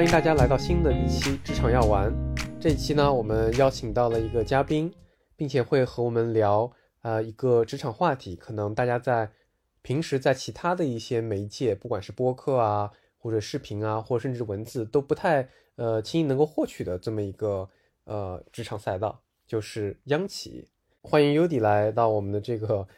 [0.00, 2.10] 欢迎大家来到新的一期职场药丸。
[2.58, 4.90] 这一期呢，我们邀请到了一个嘉宾，
[5.36, 6.72] 并且会和我们聊
[7.02, 9.30] 呃一个职场话题，可能大家在
[9.82, 17.68] 平时在其他的一些媒介，不管是播客啊，或者视频啊，或者甚至文字，都不太呃轻易能够获取的这么一个
[18.04, 20.66] 呃职场赛道，就是央企。
[21.02, 22.88] 欢迎 Udi 来到我们的这个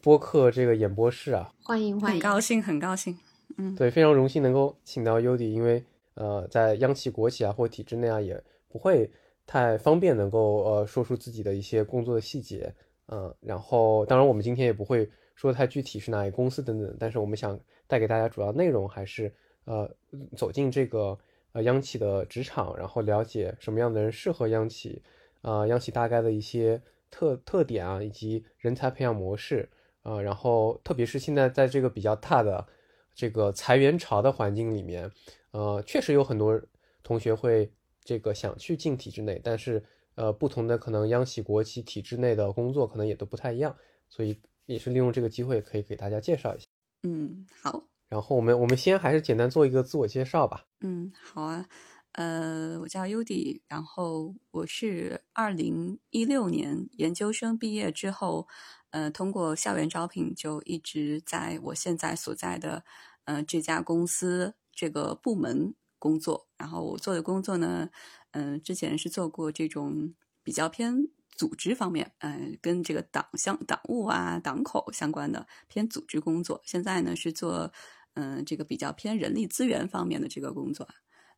[0.00, 3.18] 播客这个演播室啊，欢迎欢迎，很高兴很高兴，
[3.56, 5.84] 嗯，对，非常荣幸能够请到 Udi，因为
[6.14, 9.10] 呃在央企、国企啊或体制内啊也不会
[9.46, 12.74] 太方便能够呃说出自己的一些工作的细节，
[13.08, 19.32] 嗯，然后当然我们今天也不会说太具体是哪一公司等等，但是我们想带给大家主要内容还是
[19.64, 19.90] 呃
[20.36, 21.18] 走进这个
[21.52, 25.02] 呃央企的职场，然后了解什么样的人适合央企，
[25.40, 29.68] 啊央企大概的一些特特点啊，以及人才培养模式。
[30.02, 32.66] 啊，然后特别是现在在这个比较大的
[33.14, 35.10] 这个裁员潮的环境里面，
[35.50, 36.60] 呃，确实有很多
[37.02, 37.70] 同学会
[38.02, 43.76] 这个想去进体制内，但是呃，不同的可能央企、国企体制内的工作可能也都不太一样，
[44.08, 46.66] 所以也是利用这个机会可以给大家介绍一下。
[47.02, 50.66] 嗯，好，然后我们我们先还是简单做一个自我介绍吧。
[50.80, 51.66] 嗯，好啊，
[52.12, 58.48] 呃，我叫 Udi，然后我是二零一六年研究生毕业之后。
[58.92, 62.84] 呃，通过校园招聘就一直在我现在所在的
[63.24, 66.46] 呃这家公司这个部门工作。
[66.58, 67.88] 然后我做的工作呢，
[68.32, 76.60] 嗯，之前是做过这种比较偏组织方面，嗯，跟这个党相党务啊、党口相关的偏组织工作。
[76.62, 77.72] 现在呢是做
[78.12, 80.86] 嗯这个比较偏人力资源方面的这个工作，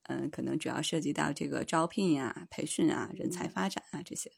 [0.08, 4.32] 嗯，可能主要涉及到这个招聘啊、培训啊、人才发展啊这些，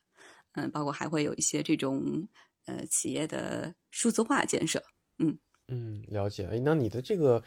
[0.52, 2.28] 嗯，包括还会有一些这种。
[2.66, 4.82] 呃，企业的数字化建设，
[5.18, 6.46] 嗯嗯，了解。
[6.46, 7.42] 哎，那你的这个，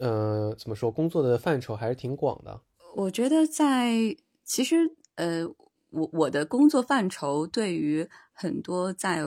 [0.00, 2.60] 呃，怎么说，工作的范畴还是挺广的。
[2.96, 5.46] 我觉得在其实，呃，
[5.90, 9.22] 我我的工作范畴对于很多在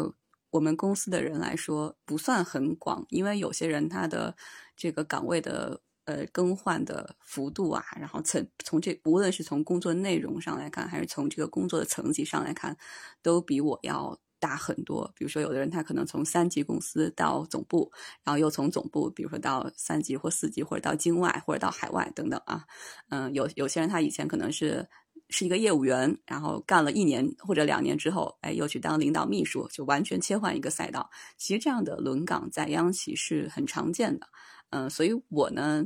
[0.51, 4.35] 我们公司的人来说不算很广，因为有些人他的
[4.75, 12.77] 这个岗位的呃更换的幅度啊，然后层从这无论是从工作内容上来看，还是从这个工作的层级上来看，
[13.21, 14.19] 都比我要。
[14.45, 17.91] 大很多，比如说有的人他可能从三级公司到总部，
[18.23, 22.63] 然后又从总部，比如说到三级或四级，或者到境外，或者到海外等等啊。
[23.09, 24.87] 嗯，有有些人他以前可能是
[25.29, 31.09] 是一个业务员，然后干了一年或者两年之后，哎，又去当领导秘书，就完全切换一个赛道。
[31.37, 34.27] 其实这样的轮岗在央企是很常见的。
[34.69, 35.83] 嗯，所以我呢，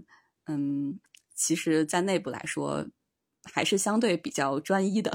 [0.48, 1.00] 嗯，
[1.34, 2.86] 其实，在内部来说，
[3.44, 5.14] 还是相对比较专一的。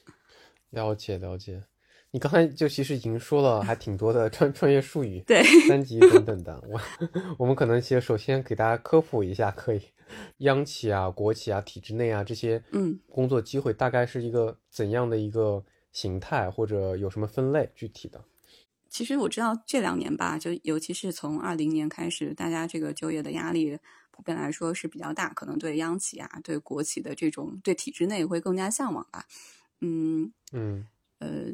[0.70, 1.64] 了解，了解。
[2.12, 6.60] 你刚才就其实已经说了还挺多的专专业术语，对三级等等的。
[6.68, 6.80] 我
[7.38, 9.80] 我们可能其实首先给大家科普一下，可以，
[10.38, 17.70] 央企啊、国企啊、体制内啊这些，嗯，工作机会大概是一个怎样的一个形态，或者有什么分类？
[17.76, 18.24] 具体的？
[18.88, 23.78] 其实我知道这两年吧，就尤其是从二零年开始，大家这个就业的压力
[24.10, 29.24] 普遍来说是比较大，可能对央企啊、对国企的这种对体制内会更加向往吧。
[29.80, 30.88] 嗯嗯
[31.20, 31.52] 呃。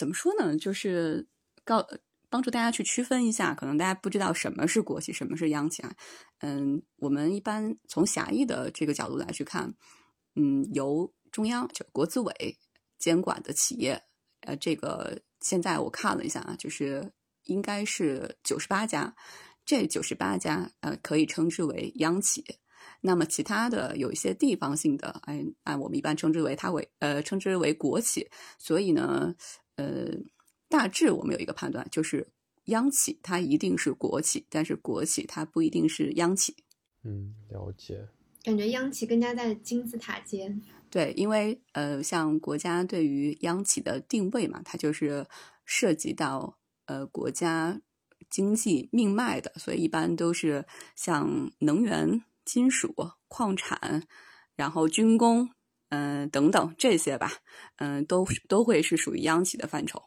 [0.00, 0.56] 怎么说呢？
[0.56, 1.28] 就是
[1.62, 1.86] 告
[2.30, 5.94] 帮助大家去区分一下，可能大家不知道什么是国企，什么是央企啊。
[6.38, 9.74] 嗯，我们一般从狭义的这个角度来去看，
[10.36, 12.32] 嗯，由中央就国资委
[12.98, 14.02] 监管的企业，
[14.40, 17.12] 呃，这个现在我看了一下啊，就是
[17.44, 19.14] 应该是九十八家，
[19.66, 22.42] 这九十八家呃可以称之为央企。
[23.02, 28.30] 那么其他的有一些地方性的，哎，按我们一般称之为它为呃称之为国企。
[28.56, 29.34] 所以呢。
[29.80, 30.12] 呃，
[30.68, 32.28] 大致我们有一个判断，就是
[32.66, 36.54] 央企它一定是国企，但是国企它不一定是央企。
[37.02, 38.06] 嗯，了解。
[38.42, 40.60] 感觉央企更加在金字塔尖。
[40.90, 45.26] 对，因为呃，像国家对于央企的定位嘛，它就是
[45.64, 47.80] 涉及到呃国家
[48.28, 52.94] 经济命脉的，所以一般都是像能源、金属、
[53.28, 54.06] 矿产，
[54.56, 55.48] 然后军工。
[55.90, 57.30] 嗯，等等这些吧，
[57.76, 60.02] 嗯，都都会是属于央企的范畴。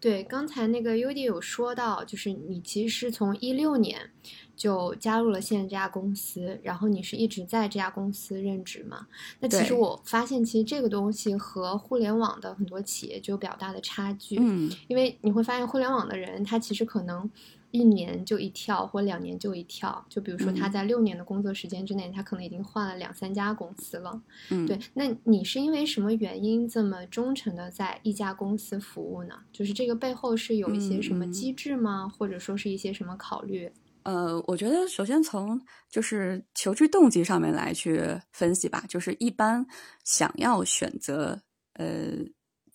[0.00, 4.10] 对，刚才那个 UD 有说到，就是你其实是从一六年
[4.56, 9.06] 就加入了现在这家公司，然后你是一直在这家公司任职嘛？
[9.40, 14.36] 那其实我发现，其实这个东西和互联网的很多企业就有比较大的差距。
[14.38, 17.30] 嗯，因为你会发现，互联网的人他其实可能。
[17.74, 20.06] 一年就一跳，或两年就一跳。
[20.08, 24.22] 就比如说，他在六年的工作时间之内，他可能已经换了两三家公司了。
[24.50, 24.78] 嗯，对。
[24.92, 29.34] 那你是因为什么原因这么忠诚的在一家公司服务呢？
[29.52, 32.08] 就是这个背后是有一些什么机制吗？
[32.08, 33.68] 或者说是一些什么考虑？
[34.04, 35.58] 呃，我觉得首先从
[35.88, 38.02] 就是求职动机上面来去
[38.32, 38.84] 分析吧。
[38.86, 39.66] 就是一般
[40.04, 41.40] 想要选择
[41.72, 42.12] 呃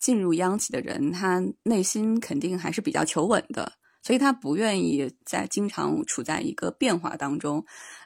[0.00, 3.72] 进入央企的人，他内心肯定还是比较求稳的，
[4.02, 7.64] 所以他不愿意在经常处在一个变化当中。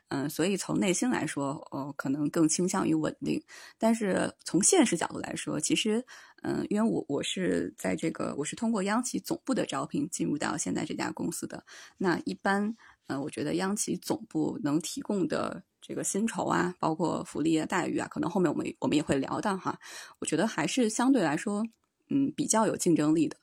[0.08, 3.42] 嗯，所以从内心来说，哦，可能更倾向于稳定。
[3.78, 6.04] 但是从现实角度来说，其实，
[6.42, 11.64] 嗯，因为我我是在这个我是通过央企总部的招聘进入到现在这家公司的。
[11.96, 12.76] 那一般。
[13.06, 19.78] 嗯，我觉得央企总部能提供的这个薪酬啊，包括福利啊、待遇啊，可能后面我们我们也会聊到哈。
[20.20, 21.62] 我觉得还是相对来说，
[22.08, 23.36] 嗯，比较有竞争力的。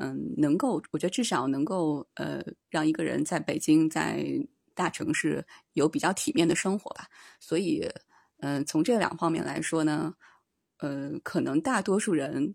[0.00, 2.40] 嗯，能够，我觉得至少能够呃，
[2.70, 4.24] 让一个人在北京在
[4.72, 7.08] 大城市有比较体面的生活吧。
[7.40, 7.90] 所以，
[8.38, 10.14] 嗯，从这两方面来说呢，
[10.78, 12.54] 呃，可能大多数人，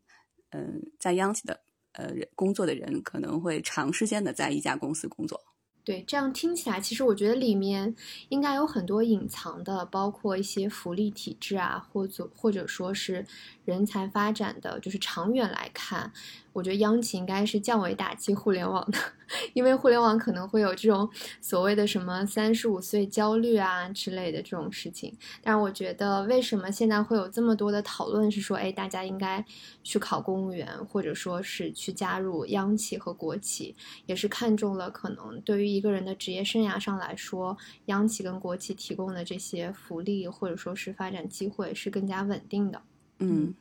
[0.52, 1.60] 嗯，在央企的
[1.92, 5.42] 呃工作的人，可能会长时间的在一家公司工作。
[5.86, 7.94] 对，这样听起来，其实我觉得里面
[8.30, 13.26] 应该有很多隐藏的，包括一些福利体制啊，或者或者说是
[13.66, 16.14] 人才发展的，就是长远来看。
[16.54, 18.98] 我觉得央企应该是降维打击互联网的，
[19.54, 21.10] 因为互联网可能会有这种
[21.42, 25.12] 所谓的什么三十五岁焦虑啊之类的这种事情。
[25.42, 29.44] 但是我觉得，为什么现在会有这么多的讨论，是说，哎，大家应该
[29.84, 42.82] 去考公务员，或者说是去加入央企和国企，也是看中了可能对于一个人的职业生涯上来说，央企跟国企提供的这些福利或者说是发展机会是更加稳定的。
[43.18, 43.56] 嗯，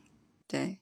[0.47, 0.77] 对。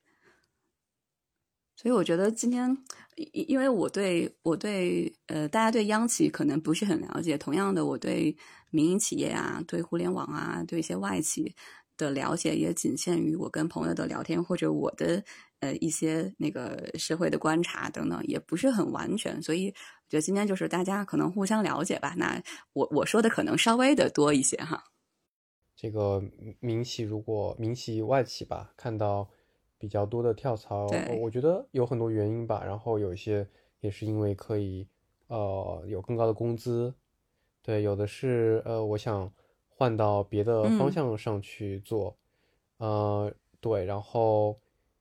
[1.81, 2.78] 所以我觉得今天，
[3.16, 7.36] 因因为我对我对呃，大家对央企可能不是很了解。
[7.36, 8.38] 同样的，我对
[8.69, 11.56] 民营企业啊，对互联网啊，对一些外企
[11.98, 15.24] 的了解也仅限于我跟朋友的聊天或者我的
[15.60, 19.42] 呃一些那个社会的观察等等，也不是很完全。
[19.42, 22.13] 所以我觉得今天就是大家可能互相了解吧。
[22.16, 22.39] 那
[22.74, 24.83] 我我说的可能稍微的多一些哈。
[25.75, 26.24] 这个
[26.60, 29.28] 民企如果民企外企吧，看到。
[29.81, 30.86] 比较多的跳槽，
[31.19, 32.63] 我觉得有很多原因吧。
[32.63, 33.48] 然后有一些
[33.80, 34.88] 也是因为可以，
[35.25, 36.94] 呃，有更高的工资。
[37.63, 39.33] 对，有的是呃，我想
[39.68, 42.16] 换到别的方向上去做。
[42.78, 44.60] 呃，对，然后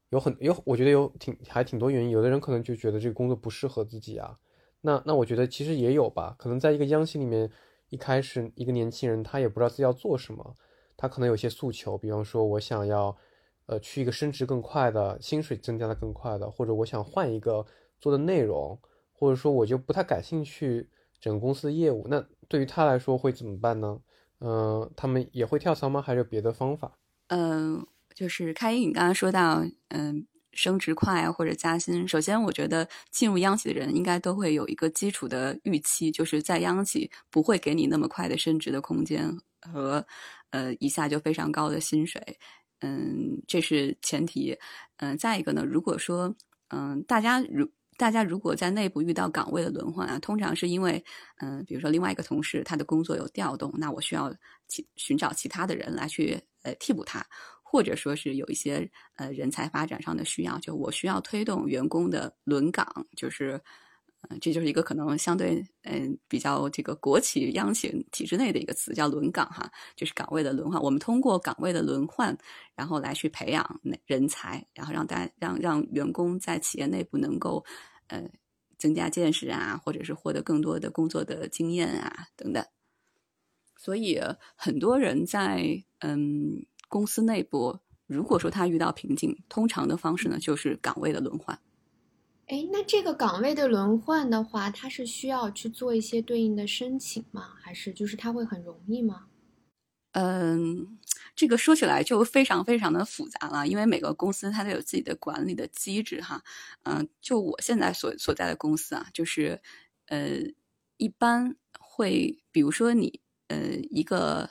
[0.09, 2.09] 有很有，我觉得有挺还挺多原因。
[2.09, 4.39] 有的人可能就觉得这个工作不适合自己啊。
[4.81, 6.35] 那那我觉得其实也有吧。
[6.39, 7.51] 可能在一个央企里面，
[7.91, 10.57] 一开始一个年轻人他也不知道自己要做什么，
[10.97, 13.15] 他可能有些诉求，比方说我想要。
[13.71, 17.65] 呃，去一个升值更快的，薪水增加的更快的，或者我想换一个
[18.01, 18.77] 做的内容，
[19.13, 20.91] 或者说我就不太感兴趣
[21.21, 24.01] 整个公司的业务，那对于他来说会怎么办呢？
[24.41, 26.03] 嗯，他们也会跳槽吗？
[26.03, 26.99] 还是有别的方法？
[27.29, 32.09] 嗯，就是开英，你刚刚说到，嗯，升职快啊，或者加薪。
[32.09, 40.05] 首先，我觉得进入央企的人应该都会有一个基础的预期，就是在央企不会给你那么快的升职的空间和
[40.51, 42.21] 呃一下就非常高的薪水。
[42.81, 44.59] 嗯，这是前提。
[44.97, 46.35] 嗯，再一个呢，如果说，
[46.69, 51.05] 嗯，大家如大家如果在内部遇到岗位的轮换啊，通常是因为，
[51.41, 54.35] 嗯，比如说另外一个同事他的工作有调动，那我需要
[54.69, 57.25] 其寻找其他的人来去呃替补他，
[57.63, 63.61] 或者说是有一些呃人才发展上的需要，就我需要推动员工的轮岗，就是。
[64.29, 70.81] 嗯，这就是一个可能相对嗯比较这个国企央企体制内的一个词，叫轮岗哈，就是岗位的轮换。
[70.83, 72.37] 我们通过岗位的轮换，
[72.75, 77.65] 然后来去培养人才，然后让大家让让员工在企业内部能够
[78.09, 78.23] 呃
[78.77, 82.63] 增加见识啊，或者是获得更多的工作的经验啊等等。
[83.79, 84.21] 所以
[84.55, 91.59] 很多人在嗯公司内部，如果说他遇到瓶颈，通常的方式呢就是岗位的轮换。
[92.51, 97.55] 哎，那这个岗位的轮换的话，它是需要去做一些对应的申请吗？
[97.63, 99.27] 还是就是它会很容易吗？
[100.15, 100.99] 嗯，
[101.37, 106.43] 这个说起来就非常非常的复杂了，因为每个公司它都有自己的管理的机制哈。
[106.83, 109.63] 嗯，就我现在所所在的公司啊，就是
[110.07, 110.41] 呃，
[110.97, 114.51] 一般会，比如说你呃，一个，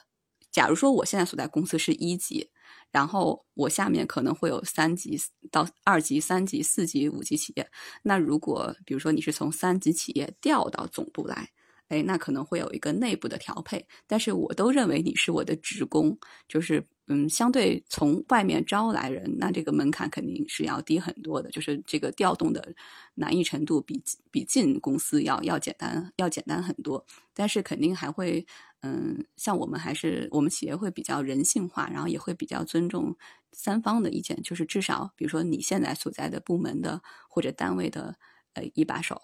[0.49, 2.49] 假如说我现在所在公司是一级。
[2.91, 5.19] 然后我下面可能会有三级
[5.51, 7.69] 到二级、三级、四级、五级企业。
[8.03, 11.49] 那如果比如说你是从三级企业调到总部来。
[11.89, 16.15] 哎，那可能会有一个内部的调配，但是我都认为你是我的职工，
[16.47, 22.75] 就是嗯，相对从外面招来人，那这个门槛肯定是要低很多的，就是这个调动的
[23.15, 27.03] 难易程度比比进公司要要简单要简单很多，
[27.33, 28.45] 但是肯定还会
[28.81, 33.15] 嗯，像我们还是我们企业会比较人性化，然后也会比较尊重
[33.51, 38.15] 三方的意见，就是至少比如说你现在所在的部门的或者单位的
[38.53, 39.21] 呃一把手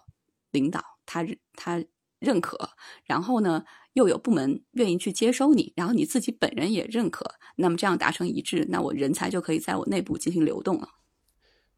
[0.52, 1.84] 领导，他他。
[2.20, 2.70] 认可，
[3.04, 10.88] 然后呢又有部门愿意去接收你，然后你自己本人也认可，那么这样达成一致，那我人才就可以在我内部进行流动了。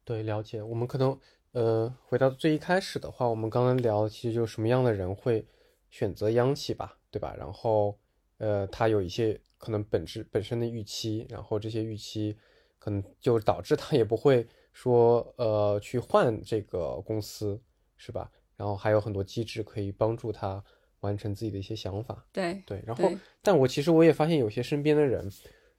[0.04, 0.62] 对，了解。
[0.62, 1.18] 我们可能
[1.52, 5.46] 呃回到最一开始的话，我们刚刚聊其实就是什么样的人会
[5.90, 7.34] 选择央企吧，对吧？
[7.38, 7.98] 然后
[8.38, 12.36] 呃，他有一些可能本质本身的预期，然后这些预期
[12.78, 17.60] 可能就导致他也不会说呃去换这个公司，
[17.96, 18.30] 是吧？
[18.56, 20.62] 然后还有很多机制可以帮助他
[21.00, 22.26] 完成自己的一些想法。
[22.32, 23.10] 对对，然后，
[23.42, 25.30] 但我其实我也发现有些身边的人，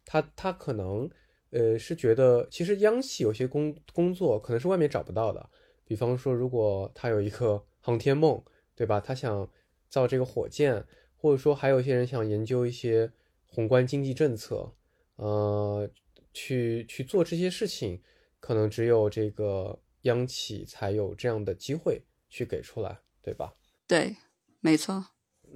[0.05, 1.09] 他他可能
[1.51, 5.49] 呃是觉得，其实央企有些工工作可能是外面找不到的。
[5.85, 8.41] 比方说，如果他有一个航天梦，
[8.75, 8.99] 对吧？
[8.99, 9.49] 他想
[9.89, 10.85] 造这个火箭，
[11.19, 13.11] 或者说还有一些人想研究一些
[13.45, 14.71] 宏观经济政策，
[15.17, 15.89] 呃，
[16.33, 18.01] 去去做这些事情，
[18.39, 22.01] 可能只有这个央企才有这样的机会。
[22.31, 23.51] 去给出来，对吧？
[23.87, 24.15] 对，
[24.59, 25.03] 没错。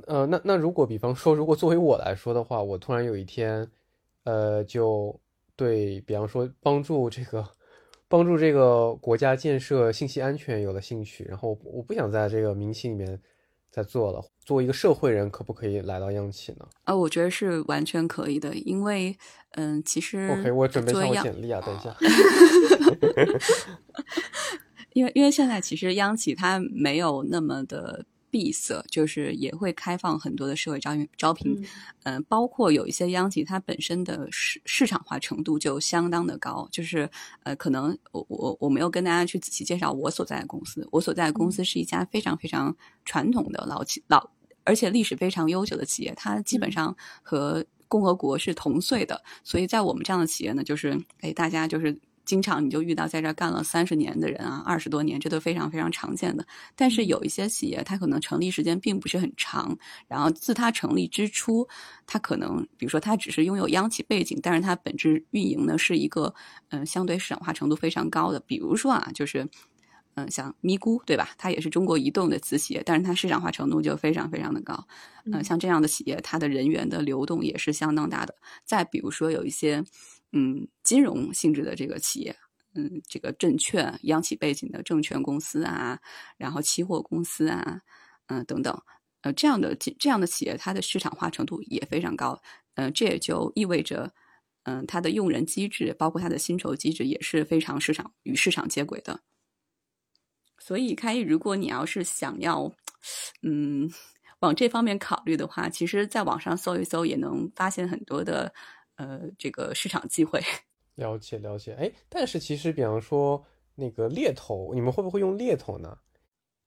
[0.08, 3.70] 呃，那那如果比方说，如果作为我来说的话，我突然有一天，
[4.24, 5.16] 呃，就
[5.56, 7.48] 对比方说帮助这个
[8.08, 13.22] 帮助这个国家建设信息安全有了兴趣，然后我不想在这个民企里面
[13.70, 16.68] 再做了，作为一个社会人，可不可以来到央企呢？
[16.84, 19.18] 啊，我觉得是完全可以的，因为
[19.52, 21.96] 嗯，其实 OK，我准备向我简历啊，等一下。
[24.94, 31.64] 因为因为现在其实央企它没有那么的闭塞，就是也会开放很多的社会招招聘，
[32.02, 37.08] 嗯，包括有一些央企它本身的市市场化程度就相当的高，就是
[37.44, 42.76] 呃，可能我我我没有跟大家去仔细介绍我所在的公司，我所在的公司是一家非常非常
[43.06, 44.32] 传统的老企老，
[44.64, 51.96] 而且历史非常悠久的企业，它基本上和共和国是同岁的，所以在我们这样的企业呢，就是哎，大家就是。
[52.26, 56.46] 经常你就遇到在这干了三十年的人啊，二十多年，这都非常非常常见的。
[56.76, 59.78] 但是有一些企业，它可能成立时间并不是很长，
[60.08, 61.68] 然后自它成立之初，
[62.08, 66.34] 它可能比如说它只是拥有央企背景，但是它本质运营呢是一个
[66.70, 68.40] 嗯相对市场化程度非常高的。
[68.40, 69.46] 比如说啊，就是
[70.16, 71.32] 嗯像咪咕对吧？
[71.38, 74.88] 它也是中国移动的子企业，但是它市场化程度就非常非常的高。
[75.26, 78.34] 嗯，像这样的企业，它的人员的流动也是相当大的。
[78.64, 79.84] 再比如说有一些。
[80.36, 82.36] 嗯，金融性质的这个企业，
[82.74, 86.00] 嗯，这个证券、央企背景的证券公司啊，
[86.38, 87.82] 然后期货公司啊，
[88.26, 88.76] 嗯，等等，
[89.22, 92.42] 呃，这样的这样的企业，它的市场化程度也非常高，
[92.74, 94.12] 嗯，这也就意味着，
[94.64, 99.20] 嗯，它的用人机制，包括它的薪酬机制，也是非常市场与市场接轨的。
[100.58, 102.74] 所以，开一，如果你要是想要，
[103.44, 103.88] 嗯，
[104.40, 108.52] 往这方面考虑的话，其实在网上搜一搜，也能发现很多的。
[109.04, 110.42] 呃，这个市场机会，
[110.96, 111.74] 了 解了解。
[111.74, 113.46] 哎，但是其实，比方说
[113.76, 115.98] 那个猎头，你们会不会用猎头呢？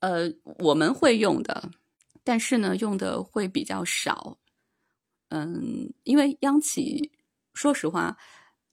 [0.01, 1.71] 呃，我们会用的，
[2.23, 4.39] 但是呢，用的会比较少。
[5.31, 7.11] 嗯，因为央企，
[7.55, 8.19] 说实话，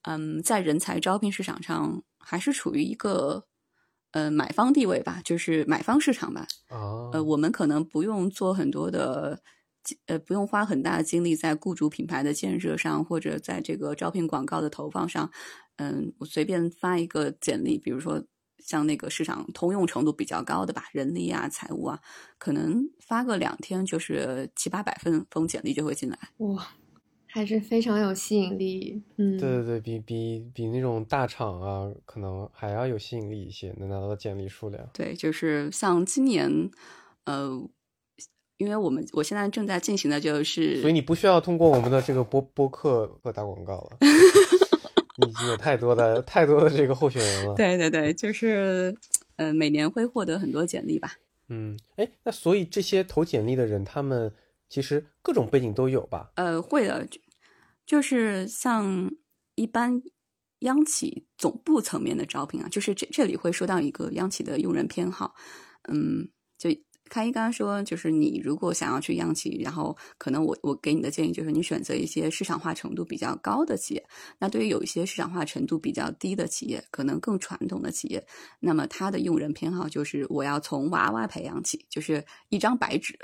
[0.01, 3.47] 嗯，在人才招聘市场上还是处于一个
[4.11, 6.45] 呃买方地位吧，就是买方市场吧。
[6.69, 9.41] 哦，呃，我们可能不用做很多的。
[10.05, 15.29] 呃，不用花很大的精力在雇主品牌的建设上，或者在这个招聘广告的投放上。
[15.77, 18.23] 嗯，我随便发一个简历，比如说
[18.59, 21.99] 像那个市场通用程度比较高的吧，人力啊、财务啊，
[22.37, 26.17] 可能发个两天就是七八百份封简历就会进来。
[26.37, 26.67] 哇，
[27.27, 29.01] 还是非常有吸引力。
[29.17, 34.87] 嗯，对对对，比比比那种大厂啊，可能还要有吸引力一些，能拿到的简历数量。
[34.93, 36.71] 对，就是像今年，
[37.25, 37.67] 呃。
[38.63, 43.97] 因为我们我现在正在进行的就是，所以你不需要通过我们的这个播播客和打广告了，
[45.27, 47.53] 已经有太多的太多的这个候选人了。
[47.55, 48.95] 对对对，就是，
[49.35, 51.13] 呃，每年会获得很多简历吧。
[51.49, 54.31] 嗯，哎，那所以这些投简历的人，他们
[54.69, 56.31] 其实各种背景都有吧？
[56.35, 57.05] 呃，会的，
[57.85, 59.11] 就是像
[59.55, 60.01] 一般
[60.59, 65.35] 央企总部层面的招聘啊，就是这这里会说到一个央企的用人偏好，
[65.91, 66.69] 嗯，就。
[67.09, 74.03] 开一刚刚说，就是你如果想要去央企，然后可能我我给你的建议就是你选择一些市场化程度比较高的企业。
[74.39, 78.25] 那对于有一些市场化程度比较低的企业，可能更传统的企业，
[78.59, 83.19] 那么他的用人偏好就是我要从娃娃培养起，就是一张白纸。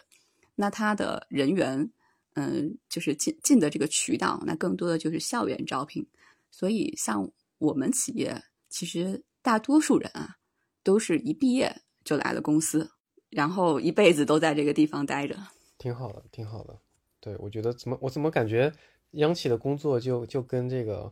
[0.55, 1.89] 那他的人员，
[2.33, 6.05] 嗯，就是进进的这个渠道，那更多的就是校园招聘。
[6.51, 10.35] 所以像我们企业，其实大多数人啊，
[10.83, 12.91] 都是一毕业就来了公司。
[13.29, 15.35] 然后一辈子都在这个地方待着，
[15.77, 16.79] 挺好的，挺好的。
[17.19, 18.71] 对我觉得怎么我怎么感觉
[19.11, 21.11] 央企的工作就就跟这个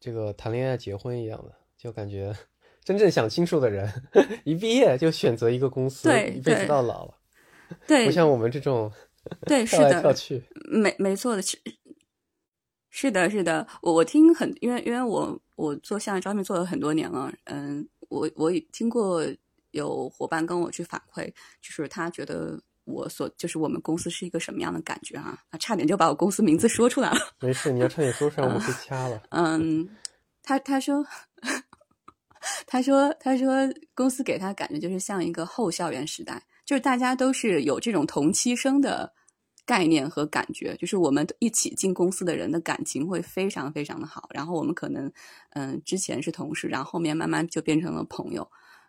[0.00, 2.34] 这个谈恋爱结婚一样的，就感觉
[2.82, 3.92] 真正想清楚的人
[4.44, 7.14] 一毕业就选择一个公司，一辈子到老了。
[7.86, 8.90] 对，不像我们这种
[9.46, 11.58] 对， 是的，跳去，没没错的，是
[12.90, 13.66] 是的，是的。
[13.82, 19.26] 我我听很，因为因为我我做项目招聘做了很多年了，嗯，我我也听过
[19.74, 21.26] 有伙伴跟我去反馈，
[21.60, 25.38] 就是他觉得我所就是我们公司是一个什么样的感觉啊？
[25.50, 27.18] 啊，差点就把我公司名字说出来了。
[27.40, 29.22] 没事，你要差点说出来，我们被掐了。
[29.30, 29.88] 嗯，
[30.42, 31.06] 他他说。
[32.66, 33.50] 他说：“他说
[33.94, 39.10] 公司给他感觉就是像一个后校园时代，就是大家都是有这种同期生的
[39.64, 44.28] 概念和感觉，就是我们一起进公司的人的感情会非常非常的好。
[44.34, 45.10] 然后我们可能
[45.52, 48.46] 嗯之前是同事，然后后面慢慢就变成了朋友，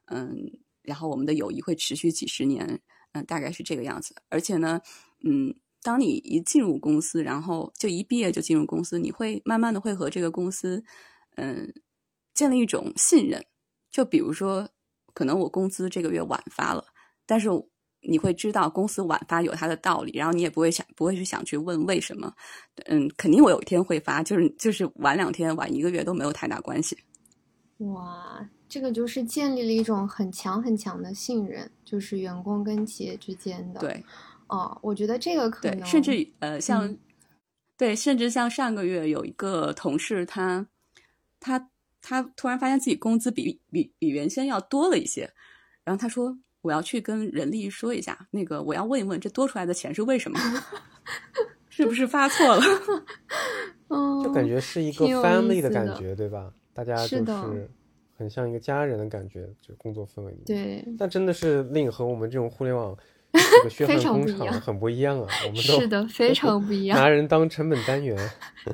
[0.08, 0.52] 嗯，
[0.86, 2.80] 然后我们的友谊会持续几十年，
[3.14, 4.16] 嗯，大概是这个样子。
[4.30, 4.82] 而且呢，
[5.24, 10.84] 嗯，当你一进入公司，然后就一毕业就进入公司，你会慢慢的会和这个公司，
[11.36, 11.74] 嗯。”
[12.36, 13.42] 建立一种信任，
[13.90, 14.68] 就比如说，
[15.14, 16.84] 可能我工资这个月晚发了，
[17.26, 17.48] 但是
[18.02, 22.34] 你会知道公司晚发有它的道理，然后你也不会想不会去想去问为什么，
[22.88, 26.98] 嗯，肯定我有一天会发，就是就是晚两天晚一个月都没有太大关系。
[27.80, 33.80] 哇，这个就是建立了一种很强很强的信任，就是员工跟企业之间的。
[33.80, 34.04] 对，
[34.48, 36.98] 哦，我觉得这个可能甚至呃，像
[37.78, 40.68] 对，甚至像上个月有一个同事，他
[41.40, 41.70] 他。
[42.08, 45.34] 他突然发现自己工资比比比原先要多了一些，
[45.84, 50.40] 然后他说：“我要去跟人力说一下，那个我要问一问，这多出来的钱是为什么？
[51.68, 52.62] 是不是发错了？”
[54.24, 56.54] 就感觉是一个 family 的感觉，对吧？
[56.76, 57.70] 大家就是
[58.18, 60.44] 很像一个家人的感觉，就工作氛围里。
[60.46, 62.96] 对，但真的是令和我们这种互联网
[63.32, 65.28] 这个血汗工厂很不一样啊！
[65.48, 68.18] 我们都是的，非常不一样，拿人当成本单元。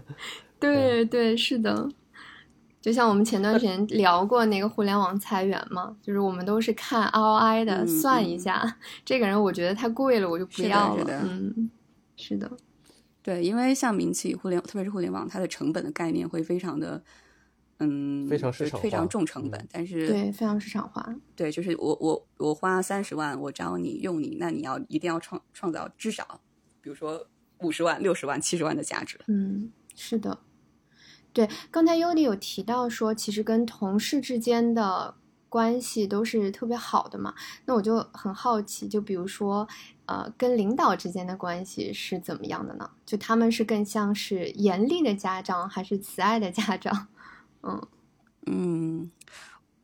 [0.60, 1.88] 对对，是的。
[2.82, 11.06] 就像我们前段时间聊过那个互联网裁员嘛，就是我们都是看 ROI 的，算一下，这个人我觉得太贵了，我就不要了。
[11.24, 11.70] 嗯，
[12.18, 12.52] 是的，
[13.22, 17.00] 对，因为像民企互联，特别是互联网，它的成本的概念会非常的，
[17.84, 21.04] 嗯，非常市场非常重成本，但是对，非常市场化。
[21.36, 26.42] 对，就是我我我花三十万，我招你用你，那你要一定要创创造至少，
[26.80, 29.20] 比如说五十万、六十万、七十万的价值。
[29.26, 30.38] 嗯，是的。
[31.34, 35.16] 对，刚才优里有提到说，其实跟同事之间的
[35.50, 37.34] 关系都是特别好的嘛。
[37.66, 39.68] 那我就很好奇，就比如说，
[40.06, 42.92] 呃，跟领导之间的关系是怎么样的呢？
[43.06, 47.08] 就他们是更像是严厉的家长，还是慈爱的家长？
[47.64, 47.88] 嗯
[48.48, 49.12] 嗯，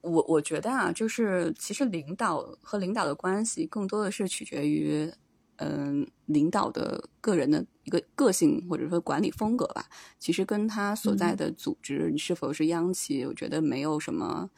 [0.01, 5.11] 我我觉得啊，就是其实领导和领导的关系更多的是取决于。
[5.59, 14.51] 嗯，领导的个人的一个个性或者说管理风格吧，其实跟他所在的组织你是否是央企，我觉得没有什么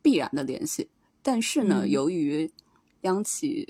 [0.00, 0.88] 必然的联系。
[1.22, 2.50] 但是呢，由于
[3.02, 3.68] 央企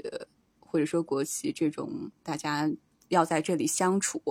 [0.60, 2.70] 或者说国企这种大家
[3.08, 4.22] 要在这里相处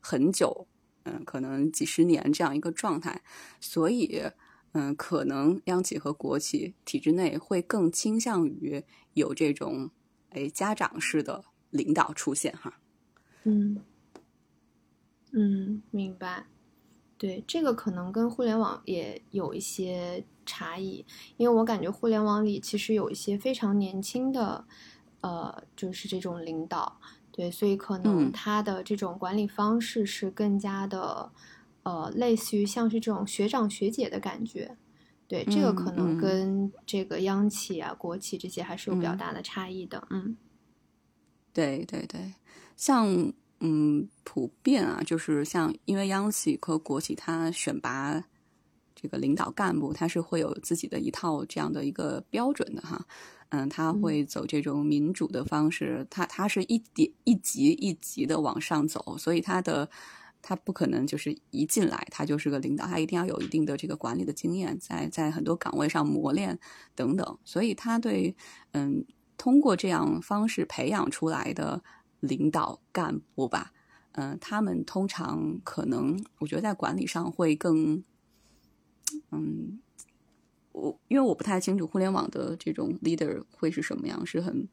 [0.00, 0.66] 很久，
[1.04, 3.22] 嗯，可能几十年这样一个状态，
[3.60, 4.22] 所以
[4.72, 8.84] 嗯，可能央企和国企体制内会更倾向于
[9.14, 9.90] 有这种
[10.30, 11.44] 哎家长式的。
[11.70, 12.80] 领导出现哈，
[13.44, 13.80] 嗯
[15.30, 16.46] 嗯，明白。
[17.16, 24.64] 对，这个可能跟互联网也有一些差异，因为我感觉互联网里其实有一些非常年轻的，
[25.20, 27.00] 呃，就是这种领导，
[27.40, 31.32] 对，所以可能他的这种管理方式是更加的，
[31.84, 34.76] 呃，类似于像是这种学长学姐的感觉。
[35.26, 40.36] 对，这个可能跟这个央企啊、国企这些还是有比较大的差异的，嗯。
[41.54, 42.34] 对对对，
[42.76, 43.08] 像
[43.60, 48.22] 嗯，普遍啊，就是像因为央企和国企，它选拔
[48.94, 53.02] 这个领导干部，它是会有自己的一套这样的一个标准的哈。
[53.50, 59.88] 嗯，他会走这种民主的方式，他他是一点一级一级的往上走，所以他的
[60.42, 66.58] 他不可能就是一进来他就是个领导，他一定要有一定的这个管理的经验，在在很多岗位上磨练
[66.94, 68.34] 等等，所以他对
[68.72, 69.04] 嗯。
[69.42, 71.82] 通过这样方式培养出来的
[72.20, 73.72] 领导干部吧，
[74.12, 78.04] 嗯，他们通常可能，我觉得在管理上会更，
[79.30, 79.80] 嗯，
[80.72, 84.68] 我因为我不太清楚互联网的这种 leader 会是什么样，是很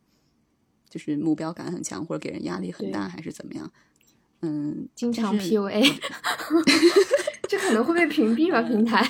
[0.89, 3.71] 就是目标感很强，或者给人压力很大，还是怎么样？
[4.41, 5.99] 嗯，经常 PUA，
[7.49, 8.61] 这可能会被屏蔽吧？
[8.67, 9.03] 平台。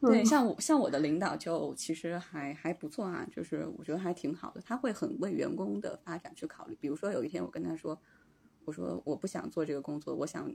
[0.00, 4.60] 对，像我像我的领导就其实还还不错啊，就是我觉得还挺好的。
[4.60, 6.76] 他会很为员工的发展去考虑。
[6.80, 7.98] 比如说有一天我跟他说，
[8.64, 10.52] 我说我不想做这个工作，我想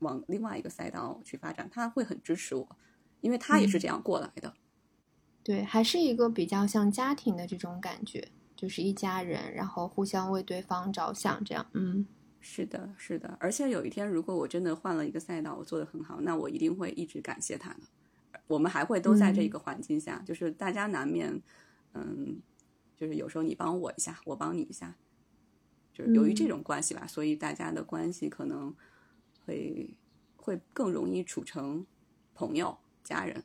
[0.00, 2.68] 往另外一个赛道去发展，他会很支持我，
[3.20, 4.54] 因为他也是这样过来的。
[5.42, 8.28] 对，还是一个比较像家庭的这种感觉。
[8.56, 12.04] 就是一家人，然后互相为对方着想，这样，嗯，
[12.40, 13.38] 是的，是的。
[13.38, 17.82] 而且有一天，如果我真的换了一个赛道，我做的很好，那我一定会一直感谢他的。
[18.48, 21.40] 我们还会都在这个环境下，就是大家难免，
[21.94, 22.42] 嗯，
[22.96, 24.96] 就是有时候你帮我一下，我帮你一下，
[25.92, 28.74] 就是由于这种关系吧，所以大家的关系可能
[29.46, 29.96] 会
[30.34, 31.86] 会更容易处成
[32.34, 32.76] 朋友、
[33.08, 33.42] 家人。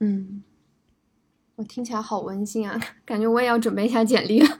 [0.00, 0.42] 嗯。
[1.56, 4.48] 我听起来好温馨啊，感觉我也要准备一下简历了。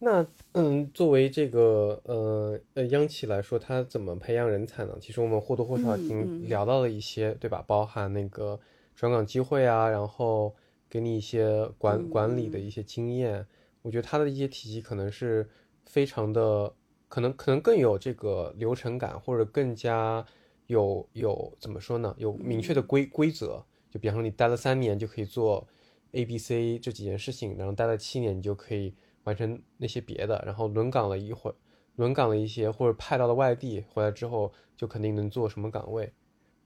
[0.00, 4.96] 那嗯，作为这个呃呃央企来说，它怎么培养人才呢？
[4.98, 7.62] 其实我们或多或少已经聊到了一些，对吧？
[7.66, 8.58] 包含那个
[8.96, 10.54] 转岗机会啊，然后
[10.88, 13.46] 给你一些管管理的一些经验。
[13.82, 15.50] 我觉得它的一些体系可能是
[15.84, 16.72] 非常的，
[17.08, 20.24] 可能可能更有这个流程感，或者更加
[20.66, 22.14] 有有怎么说呢？
[22.18, 23.64] 有明确的规规则。
[23.90, 25.66] 就比方说，你待了三年就可以做
[26.12, 30.42] A、B、C 这几件事情，然后待了七年，你就可以完成那些别的。
[30.44, 31.54] 然后轮岗了一会儿，
[31.96, 36.12] 轮岗了一些，或者派到了外地，回来之后就肯定能做什么岗位。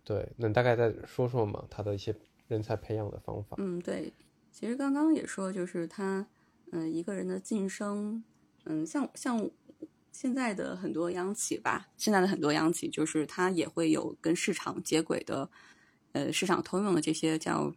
[0.05, 1.67] 对，能大概再说说嘛？
[1.69, 2.15] 他的一些
[2.47, 3.57] 人才培养的方法。
[3.59, 4.11] 嗯，对，
[4.51, 6.27] 其实刚刚也说，就是他，
[6.73, 8.25] 嗯，一个人的晋升，
[8.65, 9.51] 嗯，像像
[10.12, 15.51] 现在的很多央企吧，现在的很多央企，就是它也会有跟市场接轨的。
[16.12, 17.71] 呃，市场通用的这些叫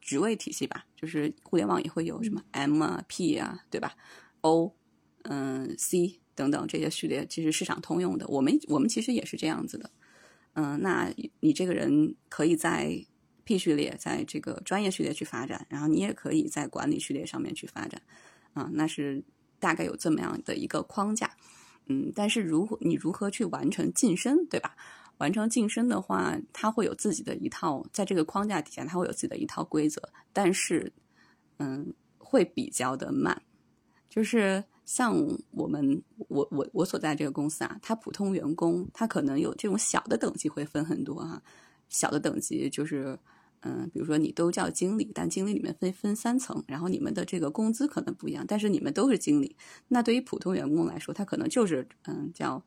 [0.00, 3.94] 职位体系吧，就是互联网也会有什么 M 啊、P 啊，对吧
[4.40, 4.74] ？O，
[5.24, 8.26] 嗯，C 等等这些序列，其实市场通用的。
[8.28, 9.90] 我们我们其实也是这样子的。
[10.54, 13.04] 嗯，那你这个人可以在
[13.44, 18.00] P 序列，在这个专业序列去发展，然后你也可以在管理序列上面去发展。
[18.54, 19.22] 啊，那是
[19.60, 21.36] 大概有这么样的一个框架。
[21.88, 24.76] 嗯，但是如果你如何去完成晋升，对吧？
[25.18, 30.00] 完成晋升的话，它会有自己的一套，在这个框架底下，它会有自己的一套规则。
[30.32, 30.92] 但是，
[31.58, 33.42] 嗯，会比较的慢。
[34.08, 35.12] 就是像
[35.50, 41.42] 我们，我我我所在这个公司啊，它普通员工，他可能有这种小的等级会分很多啊。
[41.88, 43.18] 小的等级就是，
[43.60, 49.56] 嗯，比如说你都叫经理，但经理里面分分三层，然后你们的这个工资可能不一样，但是你们都是经理。
[49.88, 52.64] 那对于普通员工来说，他可能就是嗯叫。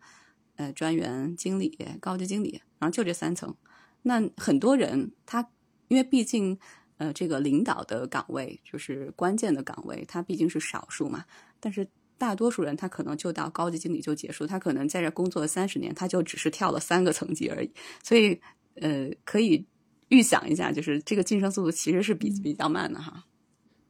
[0.57, 3.55] 呃，专员、经理、高级经理，然后就这三层。
[4.03, 5.49] 那很多人他，
[5.87, 6.59] 因为毕竟，
[6.97, 11.25] 呃，这个领导的岗位就是关键的岗位，他毕竟是少数嘛。
[11.59, 17.71] 但是大多数人他可能就到高级经理就结束，他可能在这工作了三十年，他就只是跳了三个层级而已。
[18.03, 18.39] 所以，
[18.75, 19.65] 呃，可以
[20.11, 23.25] 预想一下，就是这个晋升速度其实是比比较慢的哈。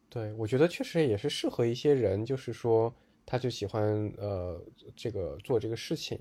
[0.10, 2.92] 对，我觉得确实也是适合一些人，就是说，
[3.26, 4.60] 他就喜欢呃
[4.96, 6.18] 这个做这个事情。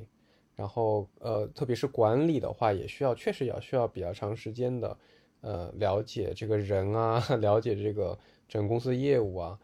[0.57, 4.99] 然后，呃，特别是管理的话，也需要确实也需要比较长时间的，
[5.41, 9.59] 呃，了解这个人啊， 了解这个整个公司业务啊，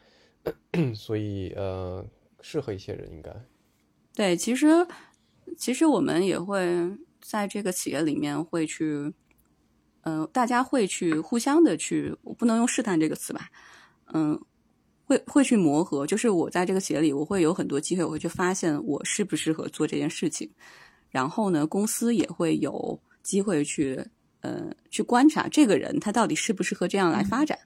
[0.94, 2.03] 所以，呃，
[2.40, 3.31] 适合一些人应该。
[4.14, 4.87] 对，其实，
[5.59, 9.12] 其实我们也会在这个企业里面会去，
[10.08, 13.48] 嗯，大家会去互相的去，我不能用试探这个词吧，
[14.14, 14.40] 嗯，
[15.04, 16.06] 会会去磨合。
[16.06, 20.48] 就是我在这个企业里，我会有很多机会，我会去发现我适不适合做这件事情。
[21.10, 24.00] 然后呢，公司也会有机会去，
[24.42, 27.58] 呃，去观察这个人他到底适不适合这样来发展，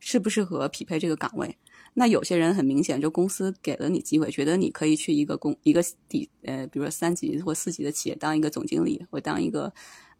[0.00, 1.56] 适不适合匹配这个岗位。
[1.94, 9.72] 那有些人很明显，就公司给了你机会，觉得你可以去一个公一个底，呃，比如说三级或四级的企业当一个总经理，或当一个，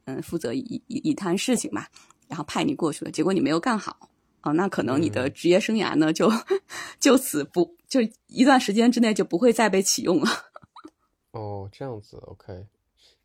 [0.08, 1.90] 嗯，负责一一一摊事情吧，
[2.28, 4.08] 然后派你过去了，结果你没有干好，
[4.40, 6.30] 啊，那可能你的职业生涯呢，就
[6.98, 10.30] 就此不就一段时间之内就不会再被启用了。
[11.32, 12.66] 哦，这样子，OK，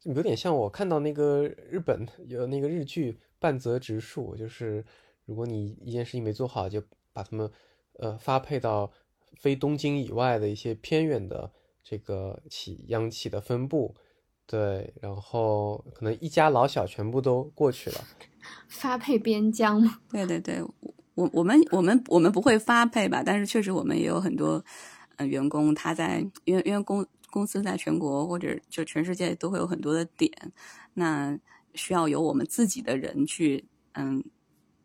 [0.03, 4.83] 有点像我看到那个日本有那个日剧半泽直树，就是
[5.25, 7.49] 如果你一件事情没做好，就把他们
[7.93, 8.91] 呃发配到
[9.37, 11.49] 非东京以外的一些偏远的
[11.81, 13.95] 这个企央企的分部，
[14.53, 17.95] 对，然后可能一家老小全部都过去了，
[18.69, 19.97] 发配边疆吗？
[20.13, 20.61] 对对对，
[21.15, 24.63] 我我们我们我们不会发配吧，但是确实我们也有很多
[25.15, 27.03] 呃员工他在因为因为公。
[27.33, 30.31] 公司在全国或者就全世界都会有很多的点，
[30.93, 31.35] 那
[31.73, 34.23] 需要由我们自己的人去，嗯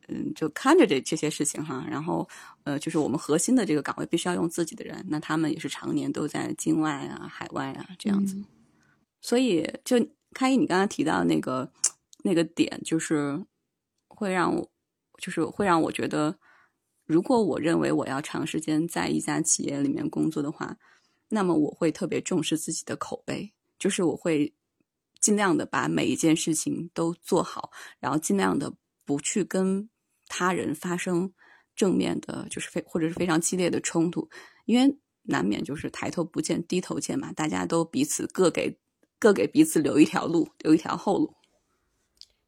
[0.08, 1.84] 嗯，就看着这这些事情哈。
[1.90, 2.26] 然后，
[2.64, 8.42] 呃，就是我们核心的这个岗位必须要用自己的人，那他们也是常年都在境外啊、海外啊这样子。
[9.20, 9.96] 所以，就
[10.32, 11.72] 开一你刚刚提到那个
[12.24, 13.44] 那个点，就是
[14.08, 14.70] 会让我，
[15.18, 16.38] 就是会让我觉得，
[17.04, 20.76] 如果我认为我要长时间在一家企业里面工作的话。
[21.30, 24.54] 那么我会特别重视自己的口碑，就是我会
[25.20, 28.72] 尽量的把每一件事情都做好，然后尽量的
[29.04, 29.90] 不去跟
[30.26, 31.30] 他人发生
[31.76, 34.30] 正面的，就是非或者是非常激烈的冲突，
[34.64, 38.78] 因为难免就是抬头不见低头见嘛，大家都彼此各给
[39.18, 41.34] 各给彼此留一条路，留一条后路。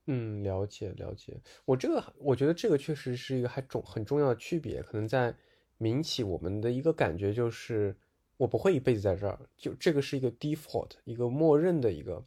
[0.07, 1.41] 嗯，了解了解。
[1.65, 5.35] 我这个我觉得这个确实是一个还重很重要的区别，可能在
[5.79, 7.97] 民企，我们的一个感觉就是
[8.37, 12.23] 我不会一辈子在这儿，就这个是一个 default，一个默认的一个，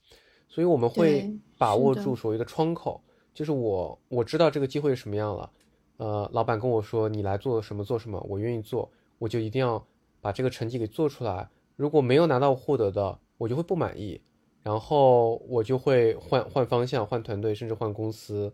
[0.47, 3.03] 所以我们会把握住所谓的窗口，
[3.34, 5.51] 就是我我知道这个机会是什么样了，
[5.97, 9.86] 呃，老板跟我说你来做什么做什么，我愿意做，我就一定要
[10.21, 14.21] 把这个成绩给做出来，如果没有拿到获得的，我就会不满意。
[14.63, 18.52] 然后我就会换换方向、换团队，甚至换公司。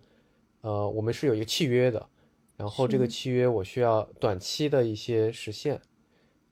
[0.62, 2.10] 呃，我们是有一个契约的，
[2.58, 5.80] 然后这个契约我需要短期的一些实现。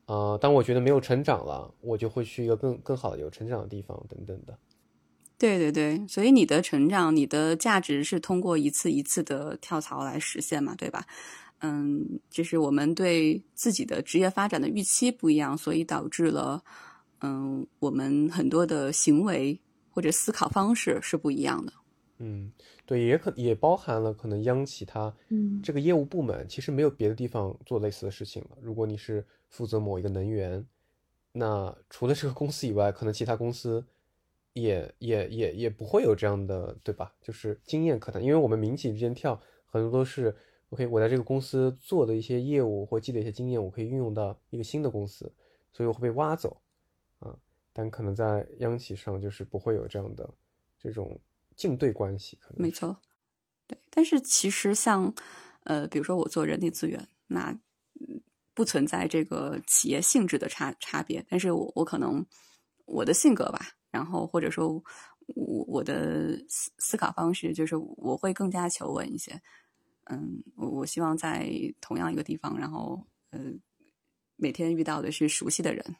[0.06, 4.58] 呃，当我觉得没有成长了，我就会去一个更更好的有成长的地方，等等的。
[5.38, 11.06] 对对对，所以你的成长、你的价值是通过一次一次的跳槽来实现嘛，对吧？
[11.60, 16.64] 嗯，就是我们对自己的职业发展的预期不一样，所以导致了。
[17.22, 21.74] 嗯，我们很多的行为或者思考方式是不一样的。
[22.20, 22.52] 嗯，
[22.86, 28.58] 对，也可也包含了可能央企它，嗯，这个业务部门其实没有别的地方做类似的事情了。
[28.62, 30.66] 如果你是负责某一个能源，
[31.32, 33.86] 那除了这个公司以外，可能其他公司
[34.54, 37.14] 也也也也不会有这样的，对吧？
[37.22, 40.36] 就是经验可谈，因为我们民企之间跳很多都是
[40.70, 45.32] ，OK，我在这个公司做的一些业务或积累一些经验，我可以运用到一个新的公司，
[45.72, 46.60] 所以我会被挖走。
[47.78, 50.28] 啊，但可能在央企上就是不会有这样的
[50.80, 51.20] 这种
[51.56, 53.00] 竞对关系，可能没错。
[53.68, 55.14] 对，但是其实像
[55.64, 57.56] 呃，比如说我做人力资源，那
[58.54, 62.26] 不存在这个企业性质的差差别，但是我我可能
[62.86, 63.60] 我的性格吧，
[63.92, 64.82] 然后或者说
[65.28, 69.40] 我我的思思考方式，就是我会更加求稳一些。
[70.06, 73.40] 嗯，我我希望在同样一个地方，然后呃，
[74.38, 75.96] 每天遇到的是熟悉的人。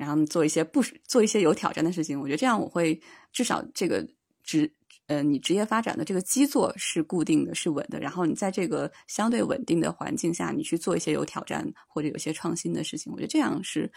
[0.00, 2.98] 然后做一些不做一些有挑战的事情，我觉得这样我会
[3.32, 4.02] 至少这个
[4.42, 4.72] 职
[5.08, 8.00] 呃你职业发展的这个基座是固定的，是稳的。
[8.00, 13.92] 然后你在这个相对稳定的环境下，你去做一些有挑战或者有些创新的事情，我觉得这样是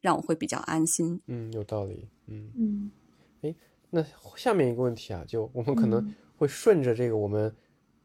[0.00, 1.20] 让我会比较安心。
[1.26, 2.08] 嗯，有道理。
[2.26, 2.90] 嗯嗯，
[3.42, 3.54] 哎，
[3.90, 4.02] 那
[4.36, 7.54] 下面一个问题啊，就我们可能会顺着这个我们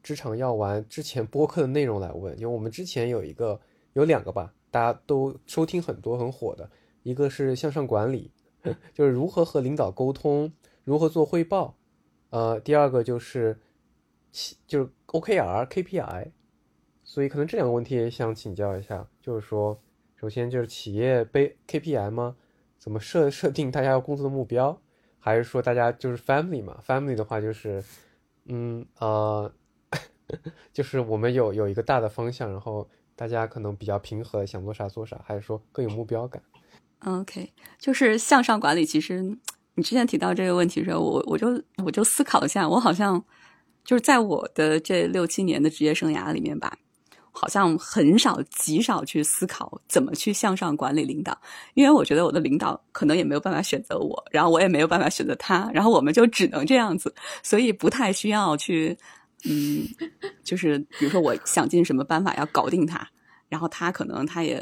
[0.04, 3.58] 职场药丸之前播客的内容来问，因为我们之前有一个
[3.94, 6.70] 有两个吧，大家都收听很多很火的。
[7.04, 8.32] 一个是向上管理，
[8.94, 10.52] 就是如何和领导沟通，
[10.84, 11.76] 如何做汇报。
[12.30, 13.60] 呃，第二个就是
[14.32, 16.32] 企就是 OKR KPI。
[17.04, 19.82] 所以可能这两个问题也想请教一下，就是说，
[20.16, 22.36] 首先就是企业背 KPI 吗？
[22.78, 24.80] 怎么设设定大家要工作的目标？
[25.18, 27.84] 还是说大家就是 family 嘛？family 的话就是，
[28.46, 29.52] 嗯呃，
[30.72, 36.44] 就是我们有有一个大的方向，然后大家可能比较平和，想做啥做啥，还是说更有目标感
[37.06, 38.86] ？OK，就是向上管理。
[38.86, 39.22] 其实
[39.76, 41.48] 你之前提到这个问题的时候，我我就
[41.84, 43.24] 我就思考一下，我好像
[43.86, 46.78] 就是在我的这六七年的职业生涯里面吧，
[47.32, 51.40] 好像很少极少去思考怎么去向上管理领导，
[51.74, 58.98] 因为我觉得我的领导可能也没有办法选择我，然后我也没有办法选择他，然后我们就只能这样子，所以不太需要去，
[59.46, 59.88] 嗯，
[60.44, 63.10] 就是比如说我想尽什么办法要搞定他，
[63.48, 64.62] 然后他可能他也。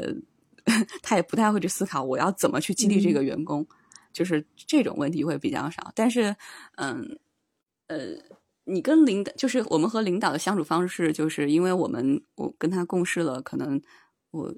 [1.02, 3.66] 他也不太会去思考我要怎么去激励这个员工，
[4.12, 5.92] 就是这种问题会比较少。
[5.94, 6.34] 但是，
[6.76, 7.18] 嗯，
[7.86, 8.14] 呃，
[8.64, 13.80] 你跟领导，就是我们和领导的相处方式，就是因为我们我跟他共事了，可能
[14.30, 14.54] 我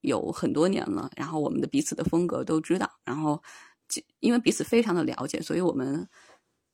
[0.00, 3.42] 有很多年了，然后我们的彼此的风格都知道，然后
[4.20, 6.08] 因为彼此非常的了解，所以我们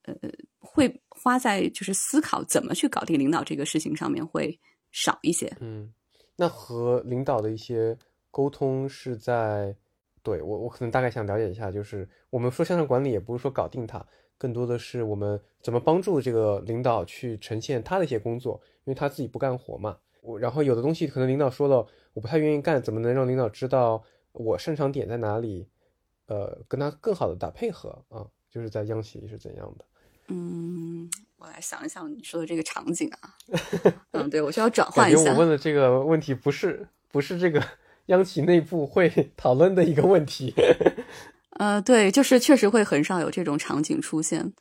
[0.03, 0.14] 呃
[0.59, 4.61] 会花在就是思考怎么去搞定领导这个事情上面会
[4.92, 5.57] 少一些。
[5.61, 5.92] 嗯，
[6.37, 7.96] 那和领导的一些。
[8.37, 9.75] 沟通是在，
[10.22, 19.96] 对我我可能大概想了解一下，就是我们说向上管理，也不是说搞定他，更多的是我们怎么帮助这个领导去呈现他的一些工作，因为他自己不干活嘛。
[20.20, 25.66] 我然后有的东西可能领导说了，我不太愿意干，怎么能让领导知道我擅长点在哪里？
[26.27, 29.85] 呃，跟他更好的打配合啊，就是在央企是怎样的？
[30.29, 33.35] 嗯，我来想一想你说的这个场景啊。
[34.12, 35.33] 嗯，对我需要转换一下。
[35.33, 37.64] 我问的这个问题不是不是这个。
[38.07, 40.55] 央企内部会讨论的一个问题，
[41.51, 44.53] 呃，对，就是确实会很少有这种场景出现。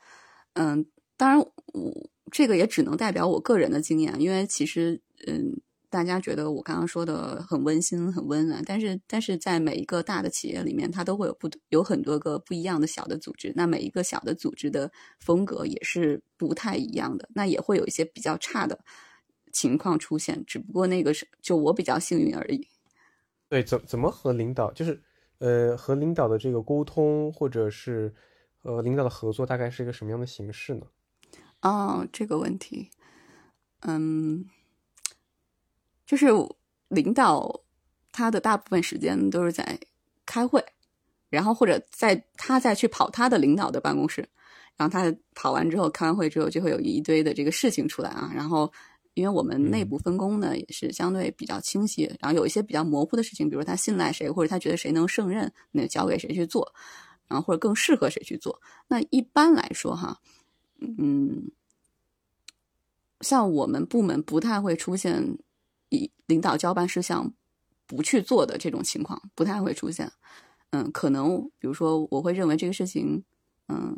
[0.53, 0.85] 嗯，
[1.17, 18.79] 当然，我这个也只能代表我个人的经验，因为其实，嗯，大家觉得我刚刚说的很温馨、很温暖，但是，但是在每一个大的企业里面，它都会有不有很多个不一样的小的组织，那每一个小的组织的风格也是不太一样的，那也会有一些比较差的。
[19.51, 22.67] 情况出现，只不过那个是就我比较幸运而已。
[23.55, 25.01] 对，怎怎么和领导就是
[25.37, 28.13] 呃和领导的这个沟通，或者是
[28.61, 30.85] 和领导的合作，大概是一个什么样的形式呢？
[31.61, 32.89] 哦，这个问题，
[33.83, 34.45] 嗯，
[36.05, 36.27] 就是
[36.89, 37.61] 领导
[38.11, 39.79] 他的大部分时间都是在
[40.25, 40.61] 开会，
[41.29, 44.27] 然后或者在他再去跑他的领导的办公室，
[44.75, 48.69] 然后他跑完之后开完会之后就会有一堆的这个事情出来啊，然后。
[49.15, 56.73] 因为我们内部分工呢也是相对比较清晰，然后有一些比较模糊的事情，比如他信赖谁，或者他觉得谁能胜任，那交给谁去做，
[57.27, 58.61] 然后或者更适合谁去做。
[58.89, 60.19] 那一般来说哈，
[60.79, 61.49] 嗯，
[63.21, 65.37] 像我们部门不太会出现
[65.89, 67.33] 以领导交办事项
[67.87, 70.11] 不去做的这种情况，不太会出现。
[70.71, 73.23] 嗯，可能比如说我会认为这个事情，
[73.69, 73.97] 嗯，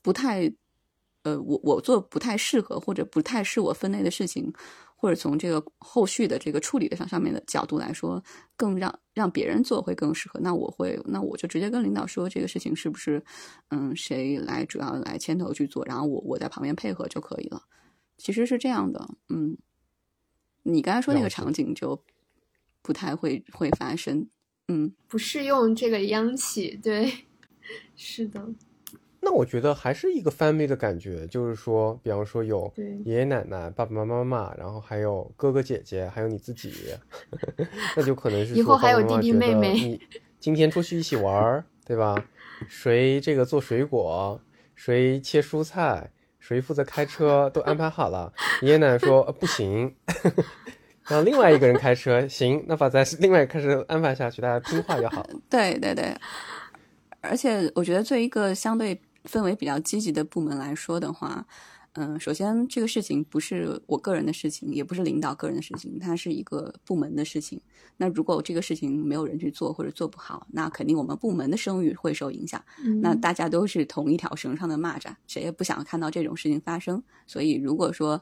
[0.00, 0.54] 不太。
[1.24, 4.52] 呃，我我做不太适合，或者不太是我分内的事情，
[4.94, 8.22] 或者从这个后续的这个处理的上上面的角度来说，
[8.56, 10.38] 更让让别人做会更适合。
[10.40, 13.24] 那我会，那我就直接跟领导说这个事情是不是，
[13.70, 17.62] 嗯，谁来主要来牵头去做，然后我我在旁边配合就可以了。
[18.18, 19.56] 其实是这样的，嗯，
[20.62, 22.04] 你刚才说那个场景就
[22.82, 24.28] 不太会会发生，
[24.68, 27.24] 嗯，不适用这个央企，对，
[27.96, 28.46] 是的。
[29.24, 32.70] 那我觉得还是一个 family 的感觉，就是说，比方说有
[33.06, 36.72] 爷爷奶奶、爸爸妈妈、妈妈，然后还有哥哥姐姐，还有你自己，
[37.96, 39.72] 那就可能是以后还有弟弟妹妹。
[39.72, 40.00] 你
[40.38, 42.14] 今天出去一起玩，对吧？
[42.68, 44.38] 谁这个做水果，
[44.74, 48.30] 谁切蔬菜，谁负责开车，都安排好了。
[48.60, 49.96] 爷爷奶奶说不行，
[51.08, 55.26] 让另外一个人开车，行，那把咱 另外开车安排下去，大家听话就好。
[55.48, 56.14] 对对对，
[57.22, 59.00] 而且我觉得做一个相对。
[59.24, 61.46] 氛围比较积极的部门来说的话，
[61.94, 67.60] 嗯，首先这个事情不是我个人的事情，也不是领导个人的事情，它是一个部门的事情。
[67.96, 72.62] 那如果这个事情没有人去做或者做不好，那肯定我们部门的声誉会受影响。
[73.00, 77.00] 那大家都是同一条绳上的蚂蚱，谁也不想看到这种事情发生。
[77.26, 78.20] 所以如果说，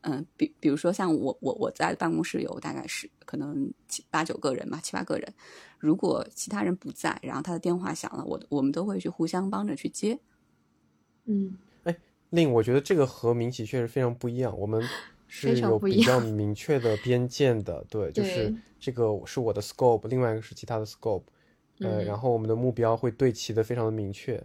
[0.00, 5.32] 嗯，比比如说像我我我在办公室有大概是可能七八九个人吧，七八个人，
[5.78, 10.18] 如果其他人不在，然后他的电话响了，我我们都会去互相帮着去接。
[11.26, 11.96] 嗯，哎，
[12.30, 14.56] 令我觉得这个和民企确实非常不一样。
[14.58, 14.82] 我们
[15.26, 21.24] 是有比较明确的边界的， 对，就是这个是我的 scope，另外一个是其他的 scope，
[21.80, 24.42] 呃，然后我们的目标会对齐的非常的明确。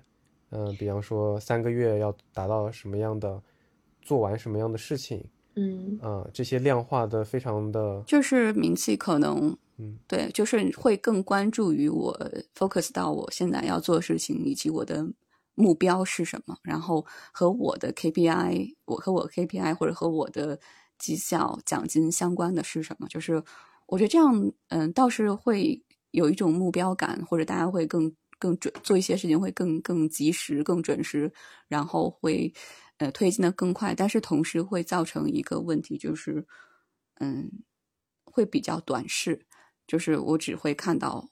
[0.51, 3.39] 嗯，比方说三个月要达到什么样的，
[4.01, 5.23] 做完什么样的事情，
[5.55, 12.19] 嗯，啊，这些量化的非常的，就是名气可能，嗯，对，就是会更关注于我
[12.57, 15.05] focus 到我现在要做的事情以及我的。
[15.59, 16.55] 目标是什么？
[16.63, 20.57] 然后和我的 KPI，我和我 KPI 或者和我的
[20.97, 23.07] 绩效奖金相关的是什么？
[23.09, 23.43] 就是
[23.87, 31.29] 我觉得这样，嗯，倒是会有一种目标感，或者大家会更更准做一些事情，会更更及时、更准时，
[31.67, 32.53] 然后会
[32.99, 33.93] 呃推进的更快。
[33.93, 36.47] 但是同时会造成一个问题，就是
[37.19, 37.51] 嗯，
[38.23, 39.45] 会比较短视，
[39.85, 41.29] 就是我只会看到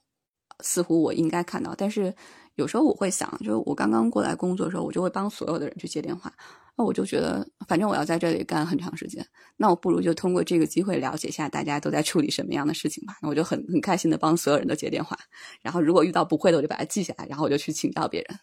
[0.60, 2.14] 似乎我应该看到，但是。
[2.58, 6.32] 有时候我会想，就是我刚刚过来工作的时候，我就会帮所有的人去接电话。
[6.76, 9.24] 那我就觉得，反正我要在这里干很长时间，
[9.56, 13.16] 那我不如就通过这个机会了解一下大家都在处理什么样的事情吧。
[13.22, 15.16] 那我就很很开心的帮所有人都接电话。
[15.62, 18.38] 然后如果遇到不会的，我就把它记下来，然后我就去请教别人。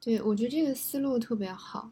[0.00, 1.90] 对，我觉得这个思路特别好。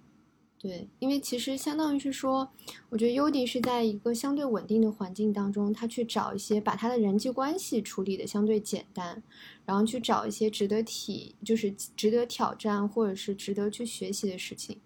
[0.62, 2.48] 对，因为其实相当于是说，
[2.88, 9.20] 我觉得优迪是在一个相对稳定的环境当中，他去找一些把他的人际关系处理的相对简单，
[9.66, 14.78] 然后去找一些值得体，就是值得挑战或者是值得去学习的事情。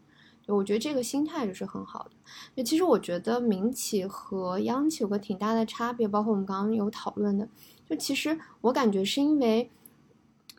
[0.46, 2.12] 我觉得这个心态就是很好的。
[2.54, 7.46] 那其实我觉得民企和央企有个挺大的差别，包括我们刚刚有讨论的，
[7.86, 9.70] 就其实我感觉是因为。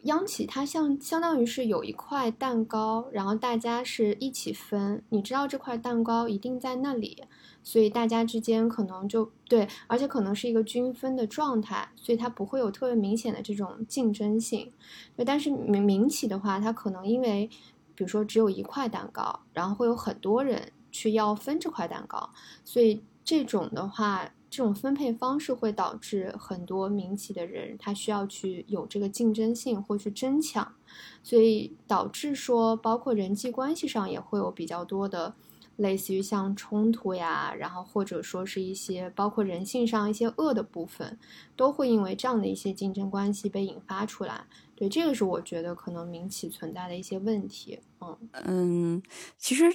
[0.08, 7.24] 央企它像相当于是有一块蛋糕，然后大家是一起分，你知道这块蛋糕一定在那里，
[7.62, 14.72] 所以大家之间可能就对，而且可能是一个均分的状态，所以它不会有特别明显的这种竞争性。
[15.16, 17.50] 对，但是民民企的话，它可能因为
[17.94, 22.30] 比如说只有一块蛋糕，然后会有很多人去要分这块蛋糕，
[22.66, 24.32] 所以这种的话。
[24.50, 30.74] 这种分配方式会导致很多民企的人，他需要去有这个竞争性或去争抢，
[31.22, 35.36] 所以导致说，包括人际关系上也会有比较多的，
[35.76, 41.20] 类似于像冲突呀，然后或者说是一些包括人性上一些恶的部分，
[41.56, 44.46] 都会因为这样的一些竞争关系被引发出来。
[44.76, 47.80] 对，这个是我觉得可能民企存在的一些问题。
[48.00, 49.04] 嗯嗯，
[49.38, 49.66] 其实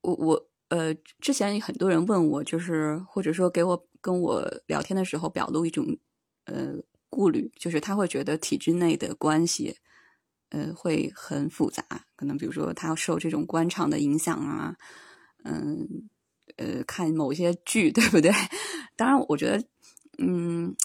[0.00, 0.46] 我我。
[0.68, 5.96] 呃，之前很多人问我，就是或者说给我跟我聊天的时候表露一种
[6.44, 6.74] 呃
[7.08, 9.78] 顾虑，就是他会觉得体制内的关系
[10.50, 11.82] 呃会很复杂，
[12.14, 14.76] 可能比如说他要受这种官场的影响啊，
[15.44, 16.10] 嗯
[16.56, 18.30] 呃看某些剧， 对不对？
[18.96, 19.64] 当然，我觉得
[20.18, 20.76] 嗯。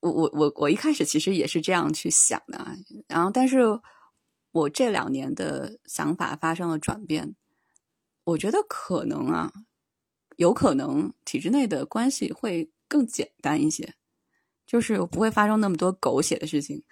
[0.00, 2.72] 我我我我一开始其实也是这样去想的啊，
[3.08, 3.58] 然后但是
[4.52, 7.34] 我这两年的想法发生了转变，
[8.22, 9.52] 我觉得可能啊，
[10.38, 13.94] 有可能体制内的关系会更简单一些，
[14.66, 16.82] 就是不会发生那么多狗血的事情，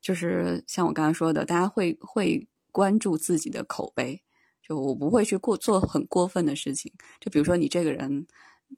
[0.00, 4.20] 就是像我刚才说的，大家会会关注自己的口碑，
[4.66, 8.26] 就我不会去过做很过分的事情，就比如说你这个人。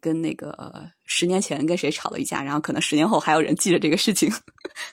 [0.02, 4.30] 跟那个十年前跟谁吵了一架，然后可能十年后还有人记着这个事情。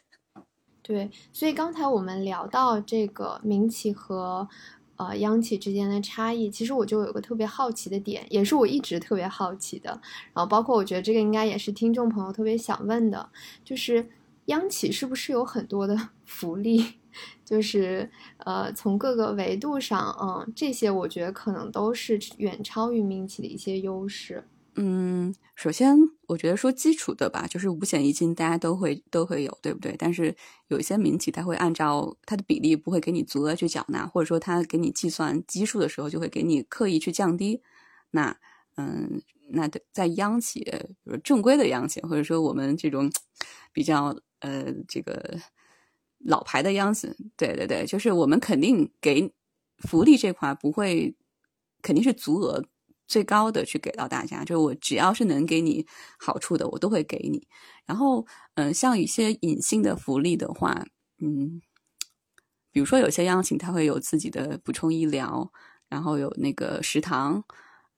[0.82, 4.48] 对，所以刚才我们聊到这个民企和
[4.98, 9.90] 呃央企之间的差异，其实我就有个特别好奇的点，也是我一直特别好奇的。
[10.34, 13.30] 然后包括我觉得这个应该也是听众朋友特别想问的，
[13.64, 14.08] 就是
[14.46, 16.96] 央企是不是有很多的 福利？
[17.46, 24.44] 就是呃从各个维度上，嗯，这些我觉得可能都是远超于民企的一些优势。
[24.78, 25.96] 嗯，首先
[26.28, 29.96] 我觉得说基础的吧，就是五险一金，大家都会都会有，对不对？
[29.98, 30.36] 但是
[30.68, 37.62] 有一些民企，它会按照它的比例不会给你足额去缴纳，或者说它给你计算基数的时候，就会给你刻意去降低。
[38.12, 38.36] 那
[38.76, 39.22] 嗯，
[39.52, 43.10] 那在央企，比如正规的央企，或者说我们这种
[43.72, 45.40] 比较呃这个
[46.20, 47.08] 老牌的央企，
[47.38, 49.32] 对对对，就是我们肯定给
[49.78, 51.16] 福利这块不会，
[51.82, 52.66] 肯定是足额。
[53.08, 55.86] 最高的去给到大家，就是我只要是能给你
[56.18, 57.48] 好处的，我都会给你。
[57.86, 58.26] 然后，
[58.56, 60.86] 嗯，像一些隐性的福利的话，
[61.20, 61.62] 嗯，
[62.72, 65.52] 比如说有些央企它会有自己的补充医疗，
[65.88, 67.44] 然后有那个食堂，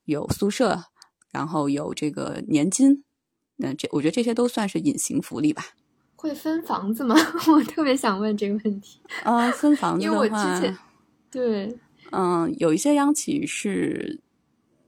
[0.04, 0.84] 有宿舍，
[1.32, 3.04] 然后有这个年金。
[3.56, 5.64] 那这我觉得这些都算是隐形福利吧。
[6.16, 7.16] 会分房子吗？
[7.50, 9.00] 我特别想问这个问题。
[9.24, 10.78] 啊，分房子的话，因为我之前
[11.30, 11.78] 对，
[12.12, 14.20] 嗯，有一些央企是。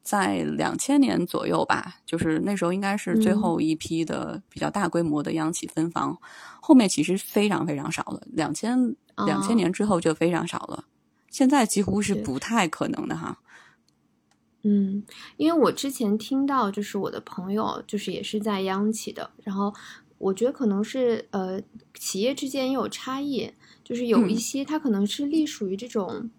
[0.02, 6.18] 在两千年左右吧，就是那时候应该是最后一批的比较大规模的央企分房，
[6.60, 8.22] 后面其实非常非常少了。
[8.32, 8.96] 两千
[9.26, 10.84] 两千年之后就非常少了，
[11.28, 13.38] 现在几乎是不太可能的哈。
[14.62, 15.04] 嗯，
[15.36, 19.72] 因为我之前听到，就是我的朋友，就是也是在央企的，然后
[20.18, 21.60] 我觉得可能是呃
[21.94, 26.30] 企业之间也有差异，就是有一些它可能是隶属于这种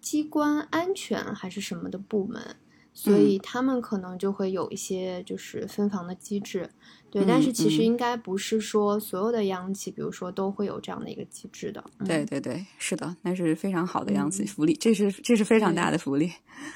[0.00, 2.56] 机关安全还是什么的部门。
[2.92, 6.68] 所以他们可能就会有一些就是分房的机制，
[7.10, 11.82] 对，但是其实应该不是说所有的央企，比如说都会有这样的一个机制的。
[12.04, 16.30] 对对对，是的，那是非常好的央企福利，这是这是非常大的福利。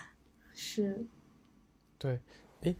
[0.54, 1.04] 是，
[1.98, 2.20] 对，
[2.62, 2.74] 哎，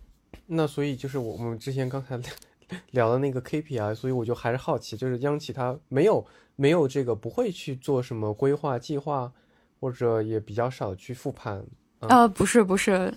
[0.47, 2.19] 那所以就是我们之前刚才
[2.93, 6.25] 聊的那个 KPI，所以我就还是好奇，就是央企它没有
[6.57, 9.33] 没有这个不会去做什么规划计划，
[9.81, 11.67] 或者也比较少去复盘。
[12.09, 13.13] 呃，不是不是。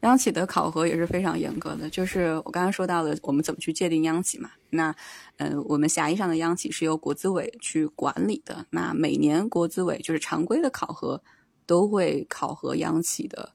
[0.00, 4.50] 央企的考核也是非常严格的，就是我刚刚说到的，我们怎么去界定央企嘛？
[4.68, 4.94] 那，
[5.38, 8.66] 呃，我们狭义上的央企是由国资委去管理的。
[8.68, 11.22] 那每年国资委就是常规的考核，
[11.64, 13.54] 都会考核央企的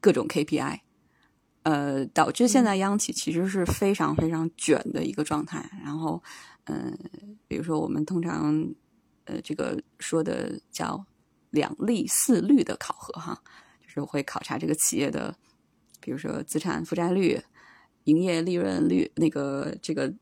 [0.00, 0.78] 各种 KPI，
[1.64, 5.68] 呃，导致现在央企其实是非常非常卷的一个状态。
[5.84, 6.22] 然后，
[6.66, 6.96] 嗯，
[7.48, 8.64] 比如说我们通常，
[9.24, 11.04] 呃，这个说的叫
[11.50, 13.42] 两利四率的考核哈，
[13.82, 15.36] 就是会考察这个企业的。
[16.00, 17.42] 比如说资产负债率、
[18.04, 20.12] 营业利润率，那个这个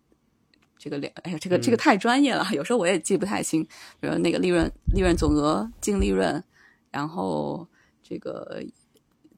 [0.78, 3.62] 这个两，哎呀，这个这个太专业了，有时候我也记不太清。
[4.00, 6.42] 比如那个利润、利润总额、净利润，
[6.90, 7.68] 然后
[8.02, 8.64] 这个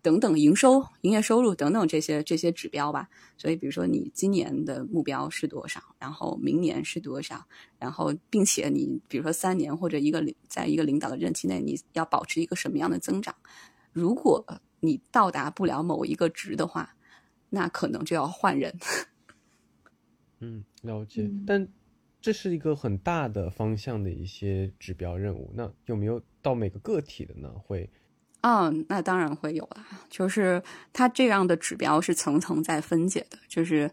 [0.09, 3.11] 等等营收、营业收入等等这些这些指标吧。
[3.37, 7.47] 所以，比如说你今年的目标是多少，然后明年是多少，
[7.79, 13.35] 然后并且你比如说三年或者一个领在一个领导的任期内，你要保持一个什么样的增长？
[13.93, 14.43] 如果
[14.81, 16.97] 你到达不了某一个值的话，
[17.51, 18.75] 那可能就要换人。
[20.41, 21.31] 嗯，了解。
[21.47, 21.69] 但
[22.23, 25.53] 这是一个很大的方向的一些指标任务。
[25.55, 27.53] 那有没有到每个个体的呢？
[27.67, 27.91] 会？
[28.41, 29.85] 嗯，那当然会有了。
[30.09, 30.63] 就是
[30.93, 33.39] 它这样的指标是层层在分解的。
[33.49, 33.91] 就是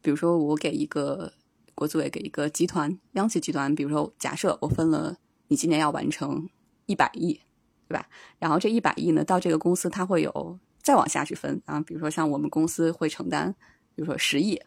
[0.00, 1.32] 比如说，我给一个
[1.74, 5.16] 国资委给一个集团央企集团，比如说假设我分了，
[5.48, 6.48] 你今年要完成
[6.86, 7.40] 一百亿。
[7.88, 8.04] 对吧？
[8.40, 13.54] 然后这一百亿呢，到这个公司它会有再往下去分啊，比如说像我们公司会承担，
[13.94, 14.60] 比如说十亿，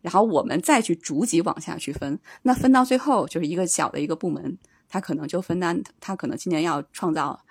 [0.00, 4.56] 然后我们再去逐级往下去分，那分到最后就是一个小的一个部门，
[4.88, 7.44] 它可能就分担，它可能今年要创造，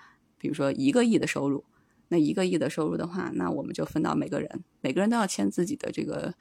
[0.46, 1.64] 比如说一个亿的收入，
[2.06, 6.32] 那一个亿的收入的话，那我们就分到每个人，每个人都要签自己的这个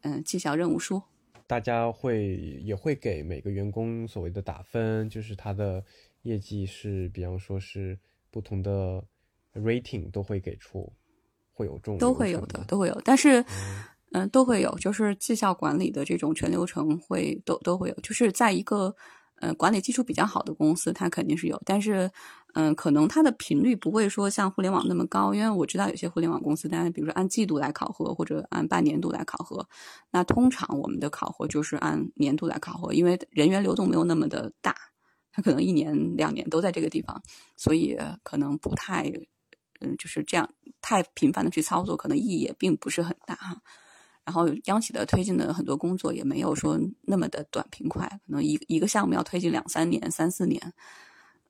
[0.00, 1.02] 嗯绩效任务书。
[1.46, 5.84] 大家会也会给每个员工所谓的打分，就是他的
[6.22, 7.98] 业绩是，比方说是
[8.30, 9.04] 不同的
[9.52, 10.90] rating 都会给出，
[11.52, 13.44] 会有这种都会有的，都会有，但是
[14.12, 18.96] 嗯都会有，就是绩效管理的这种全流程会都都会有，就是在一个。
[19.40, 22.10] 呃，管理基础比较好的公司，它肯定是有，但是，
[22.54, 29.66] 嗯，可能它的频率不会说像互联网那么高，因为我知道有些互联网公司，大家比如说按季度来考核，或者按半年度来考核，
[30.10, 34.74] 那通常我们的考核就是按年度来考核，因为人员流动没有那么的大，
[35.32, 37.20] 它可能一年两年都在这个地方，
[37.56, 39.12] 所以可能不太，
[39.80, 40.48] 嗯，就是这样
[40.80, 43.60] 太频繁的去操作，可能意义也并不是很大哈。
[44.24, 50.72] 然后央企的推进的很多工作也没有说那么的短平快，可能一一个项目要推进两三年、三四年，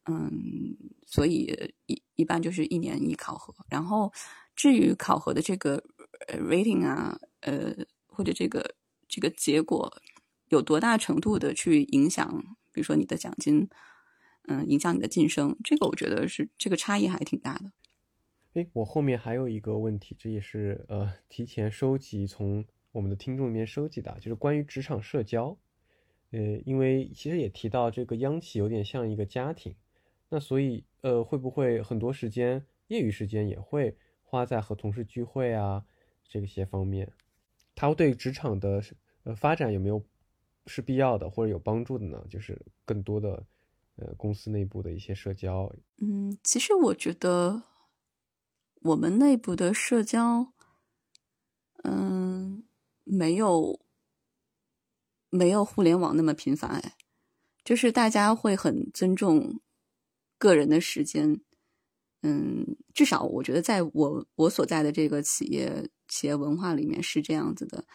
[0.06, 3.54] 嗯，所以一一般就是一年一考核。
[3.68, 4.12] 然后
[4.56, 5.82] 至于考核的这个
[6.28, 7.72] rating 啊，呃，
[8.06, 8.74] 或者这个
[9.08, 10.02] 这个结果
[10.48, 13.68] 有多大程度的去影响，比如说你的奖金，
[14.48, 17.70] 嗯，影响你的晋升，这个我觉得是这个差异还挺大的。
[18.54, 25.58] 哎，我后面还有一个问题，这也是呃提前收集从我们的听众里面收集的，就是关于职场社交。
[26.30, 29.74] 呃，因为其实也提到这个央企有点像一个家庭，
[30.28, 35.84] 那所以呃会不会很多时间业余时间也会花在和同事聚会啊
[36.28, 37.10] 这些方面？
[37.74, 38.80] 它对职场的
[39.24, 40.00] 呃发展有没有
[40.68, 42.24] 是必要的或者有帮助的呢？
[42.30, 43.44] 就是更多的
[43.96, 45.74] 呃公司内部的一些社交。
[46.00, 47.64] 嗯，其实我觉得。
[48.84, 50.52] 我们内部的社交，
[51.84, 52.62] 嗯，
[53.02, 53.80] 没有
[55.30, 56.92] 没有互联网那么频繁，
[57.64, 59.58] 就是大家会很尊重
[60.36, 61.40] 个人的时间，
[62.20, 67.86] 嗯，至少我觉得在我我所在的这个企业企业文化里面是这样子的，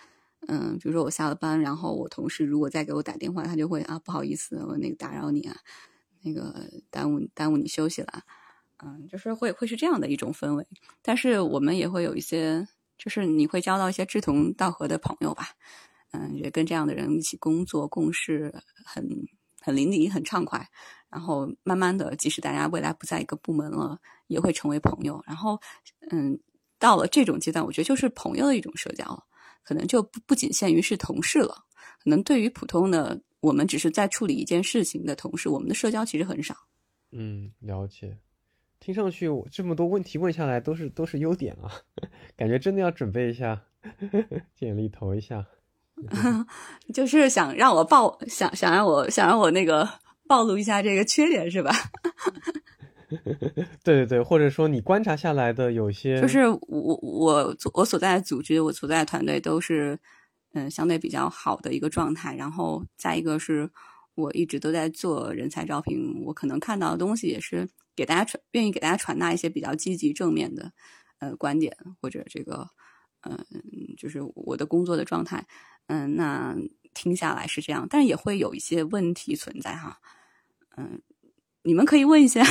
[0.47, 5.55] 嗯，比如说我下了班，然后我同事如果再给我打电话，他就会啊不好意思，我那个打扰你啊，
[6.23, 8.23] 那个耽误耽误你休息了。
[8.83, 10.65] 嗯，就是会会是这样的一种氛围，
[11.01, 12.67] 但是我们也会有一些，
[12.97, 15.49] 就是你会交到一些志同道合的朋友吧，
[16.11, 18.53] 嗯，也跟这样的人一起工作共事，
[18.85, 19.07] 很
[19.59, 20.67] 很淋漓，很畅快。
[21.09, 25.23] 然后慢慢的，即使大家未来不在一个部门了，也会成为朋友。
[25.25, 25.59] 然后，
[26.11, 26.39] 嗯，
[26.77, 29.23] 到了这种阶段，我觉得就是朋友的一种社交了，
[29.63, 31.65] 可能就不不仅限于是同事了。
[32.03, 36.55] 可能对于普通的我们只是在处理一件事情的同事，我们的社交其实很少。
[37.11, 38.15] 嗯，了解。
[38.79, 41.69] 听上去我这么多问题问下来都是都是优点啊，
[42.37, 43.61] 感觉真的要准备一下
[44.55, 45.45] 简历投一下，
[46.93, 49.87] 就是想让我暴想想让我想让我那个
[50.27, 51.71] 暴露一下这个缺点是吧？
[53.83, 59.99] 对对对，或者说你观察下来的有些，就是我我我所在的组织，我所在的团队都是
[60.53, 63.69] 嗯相对比较好的一个状态，然后再一个是
[64.15, 67.67] 我一直都在做人才招聘，我可能看到的东西也是。
[67.99, 70.71] 给大家传，愿意给大家传达一些比较积极正面的，
[71.17, 72.69] 呃，观点或者这个，
[73.23, 73.37] 嗯，
[73.97, 75.45] 就是我的工作的状态，
[75.87, 76.55] 嗯，那
[76.93, 79.99] 听下来是这样，但是也会有一些问题存在哈，
[80.77, 81.01] 嗯，
[81.63, 82.41] 你们可以问一下。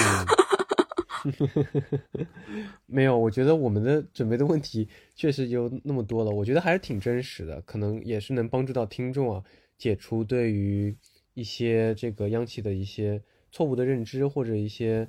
[2.85, 4.87] 没有，我觉得我们的准备的问题
[5.17, 9.43] 确实有那么多了，我觉得还是挺真实的，可能也是能帮助到听众啊，
[9.79, 10.95] 解除对于
[11.33, 15.09] 一些这个央企的一些错误的认知或者一些。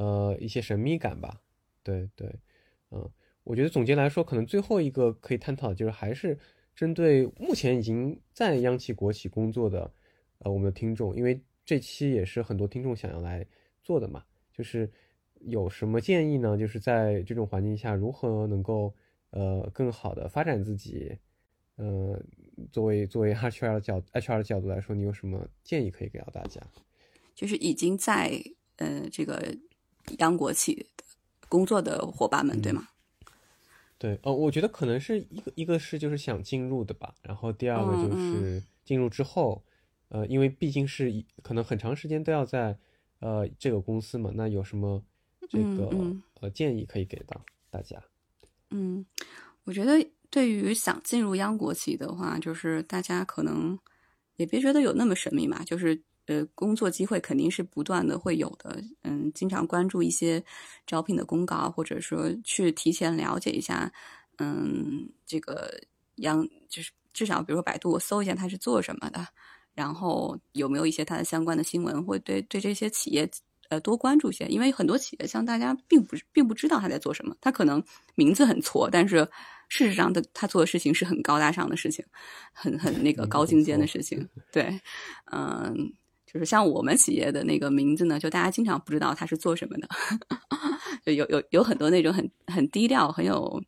[0.00, 1.42] 呃，一些神秘感吧，
[1.82, 2.26] 对对，
[2.90, 3.06] 嗯，
[3.44, 6.38] 我觉得总结来说，可能最后一个可以探讨的就是，还是
[6.74, 9.92] 针对目前已经在央企国企工作的，
[10.38, 13.46] 呃，我们的听众，因为这期也是很多听众想要来
[13.82, 14.24] 做的嘛，
[14.54, 14.90] 就是
[15.40, 16.56] 有什么建议呢？
[16.56, 18.94] 就是在这种环境下，如何能够
[19.32, 21.14] 呃更好的发展自己？
[21.76, 22.18] 呃，
[22.72, 26.58] 作为作为 HR 的角 HR 的角度来说，你有什么建议可以给到大家？
[27.34, 28.42] 就是已经在
[28.76, 29.54] 呃这个。
[30.18, 30.86] 央国企
[31.48, 32.88] 工作的伙伴们，对吗？
[33.98, 39.62] 对，哦，我觉得可能是一个，一个是就是想进入的吧，然后第二个就是进入之后，
[40.08, 42.78] 呃，因为毕竟是可能很长时间都要在
[43.18, 45.02] 呃这个公司嘛，那有什么
[45.48, 45.90] 这个
[46.40, 48.02] 呃建议可以给到大家？
[48.70, 49.04] 嗯，
[49.64, 53.78] 我觉得对于想进入央国企的话，就是大家可能
[54.36, 56.02] 也别觉得有那么神秘嘛，就是。
[56.30, 58.80] 呃，工作机会肯定是不断的会有的。
[59.02, 60.40] 嗯，经常关注一些
[60.86, 63.92] 招聘的公告，或者说去提前了解一下。
[64.38, 65.68] 嗯，这个
[66.16, 69.26] 央就是至少，比如说百度，我搜一下它是做什么的，
[69.74, 73.28] 然后有没有一些它的相关的新闻，会对对这些企业
[73.70, 77.82] 呃多关注一些，因为很多企业像大家并不是并不知道他在做什么，他可能
[78.14, 79.28] 名字很挫，但是
[79.68, 82.04] 事实上的他做的事情是很高大上的事情，
[82.52, 84.26] 很很那个高精尖的事情。
[84.50, 84.80] 对，
[85.32, 85.92] 嗯，
[86.32, 89.88] 就是像我们企业的那个名字呢，就大家经常不知道它是做什么的，
[91.04, 93.62] 就有有有很多那种很很低调很有。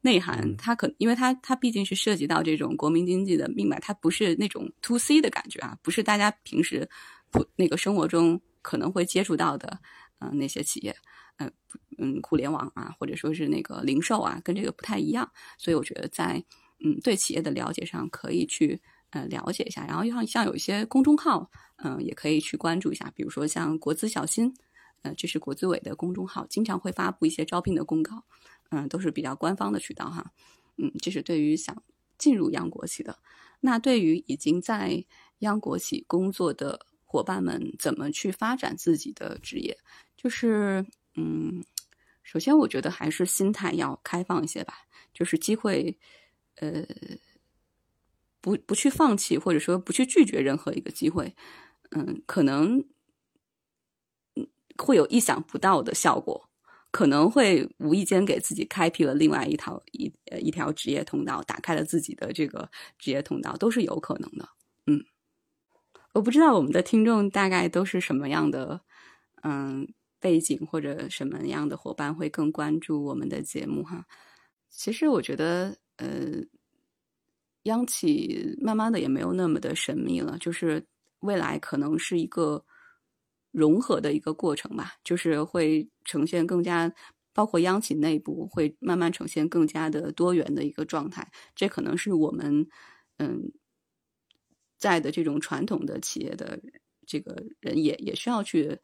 [0.00, 6.88] 内涵，它可，因为它它毕竟是涉及到这种国民经济的命脉，它不是那种 to C 的感觉啊，不是大家平时
[7.32, 9.80] 不那个生活中可能会接触到的，
[10.20, 10.94] 嗯，那些企业，
[11.38, 11.50] 嗯
[11.98, 16.42] 嗯，互联网啊，或者说是那个零售啊，跟这个不太一样，所以我觉得在
[16.78, 18.80] 嗯对企业的了解上可以去
[19.10, 24.54] 呃了解一下，然后像像有一些公众号，嗯，也可以去关注一下，比如说像国资小新，
[25.02, 28.24] 呃，这是国资委的公众号，经常会发布一些招聘的公告。
[28.70, 30.30] 嗯，都是比较官方的渠道哈，
[30.76, 31.82] 嗯，这是对于想
[32.18, 33.18] 进入央国企的。
[33.60, 35.06] 那对于已经在
[35.38, 39.78] 央国企工作的伙伴们，怎么去发展自己的职业？
[40.18, 40.84] 就是，
[41.14, 41.64] 嗯，
[42.22, 44.74] 首先我觉得还是心态要开放一些吧，
[45.14, 45.98] 就是机会，
[46.56, 46.84] 呃，
[48.40, 51.34] 不不去放弃，或者说不去拒绝任何一个机会，
[51.90, 52.84] 嗯，可能，
[54.76, 56.48] 会有意想不到的效果。
[56.90, 64.48] 可能会无意间给自己开辟了另外一条一呃一条职业通道，打开了自己的这个职业通道，都是有可能的。
[64.86, 65.04] 嗯，
[66.14, 68.80] 我不知道我们的听众大概都是什么样的
[69.42, 74.06] 嗯背景或者什么样的伙伴会更关注我们的节目哈。
[74.70, 76.08] 其实我觉得呃，
[77.68, 80.84] 央企慢慢的也没有那么的神秘了，就是
[81.20, 82.64] 未来可能是一个。
[83.50, 86.92] 融合的一个过程吧，就是会呈现更加，
[87.32, 91.26] 包括央企内部会慢慢呈现更加的多元的一个状态。
[91.56, 92.68] 这可能是我们
[93.16, 93.50] 嗯
[94.76, 96.60] 在的这种传统的企业的
[97.06, 98.78] 这个人也也需要去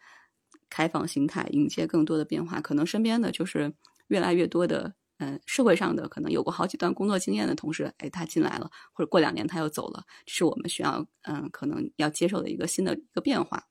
[0.71, 2.59] 开放心态，迎接更多的变化。
[2.63, 3.73] 可能身边的就是
[4.09, 4.95] 越来越多的
[5.25, 13.65] 嗯社会上的可能有过好几段工作经验的同事，哎，他进来了，或者过两年他又走了，这是我们需要嗯可能要接受的一个新的一个变化。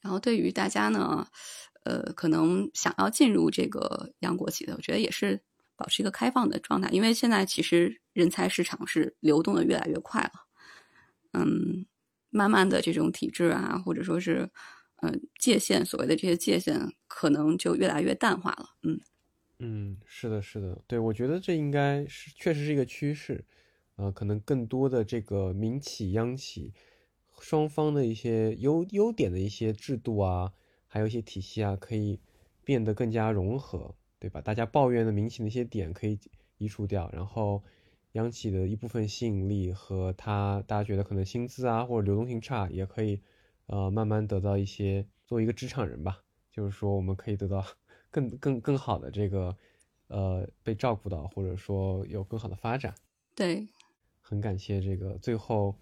[0.00, 1.26] 然后对于大家呢，
[1.84, 5.42] 呃，可能想要进入这个央国企的，我觉得也是
[5.76, 10.46] 保持一个开放的状态，因为现在其实人才市场是流动的越来越快了，
[11.32, 11.86] 嗯，
[12.30, 14.50] 慢慢的这种体制啊，或者说是
[15.02, 19.00] 嗯界限，所谓的这些界限，可能就越来越淡化了，嗯
[19.62, 23.44] 嗯，是的，是的，对，我觉得这应该是确实是一个趋势，
[23.96, 26.72] 呃，可能更多的这个民企、央企。
[27.40, 30.52] 双方的一些优优点的一些制度啊，
[30.86, 32.20] 还有一些体系啊，可以
[32.64, 34.42] 变得更加融合，对吧？
[34.42, 36.18] 大家抱怨的民企的一些点可以
[36.58, 37.62] 移除掉，然后
[38.12, 43.22] 央企的一部分吸引力和它大家觉得可能薪资啊或者流动性差，也可以
[43.66, 47.64] 呃慢慢得到一些作为一个职场人吧，就是说我们可以得到
[48.10, 49.56] 更更更好的这个
[50.08, 52.94] 呃被照顾到，或者说有更好的发展。
[53.34, 53.68] 对，
[54.20, 55.74] 很感谢这个最后。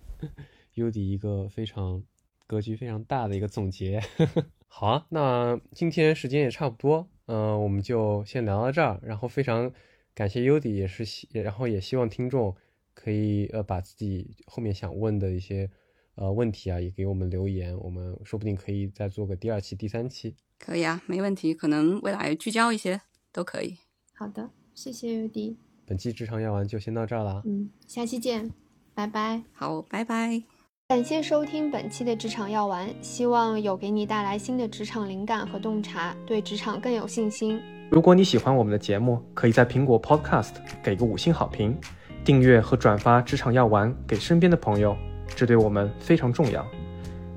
[0.75, 2.03] 优迪一个非常
[2.47, 4.01] 格局非常大的一个总结，
[4.69, 9.01] 好啊，那今天时间也差不多，嗯，我们就先聊到这儿。
[9.03, 9.73] 然后非常
[10.15, 12.55] 感谢优迪，也是希，然后也希望听众
[12.95, 15.69] 可以呃把自己后面想问的一些
[16.15, 20.37] 呃问题啊，也给我们留言，我们说不定可以再做个第二期、第三期。
[20.59, 23.01] 可以啊，没问题，可能未来聚焦一些
[23.33, 23.77] 都可以。
[24.15, 25.57] 好的，谢谢优迪。
[25.87, 28.51] 本期职场药丸就先到这儿了，嗯，下期见，
[28.95, 29.43] 拜拜。
[29.53, 30.43] 好，拜拜。
[30.89, 37.61] 感谢收听本期的职场药丸，希望有给你带来新的职场灵感和洞察，对职场更有信心。
[37.91, 41.79] 如果你喜欢我们的节目，可以在苹果 Podcast 给个五星好评，
[42.25, 44.97] 订阅和转发职场药丸给身边的朋友，
[45.37, 46.67] 这对我们非常重要。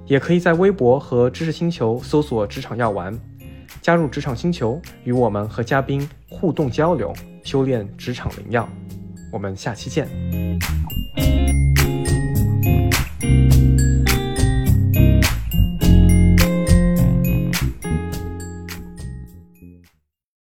[0.05, 3.17] 也可以在微博和知识星球搜索“职场药丸”，
[3.81, 8.67] 加入职场星球，与我们和嘉宾互动交流，修炼职场灵药。
[9.31, 10.07] 我们下期见。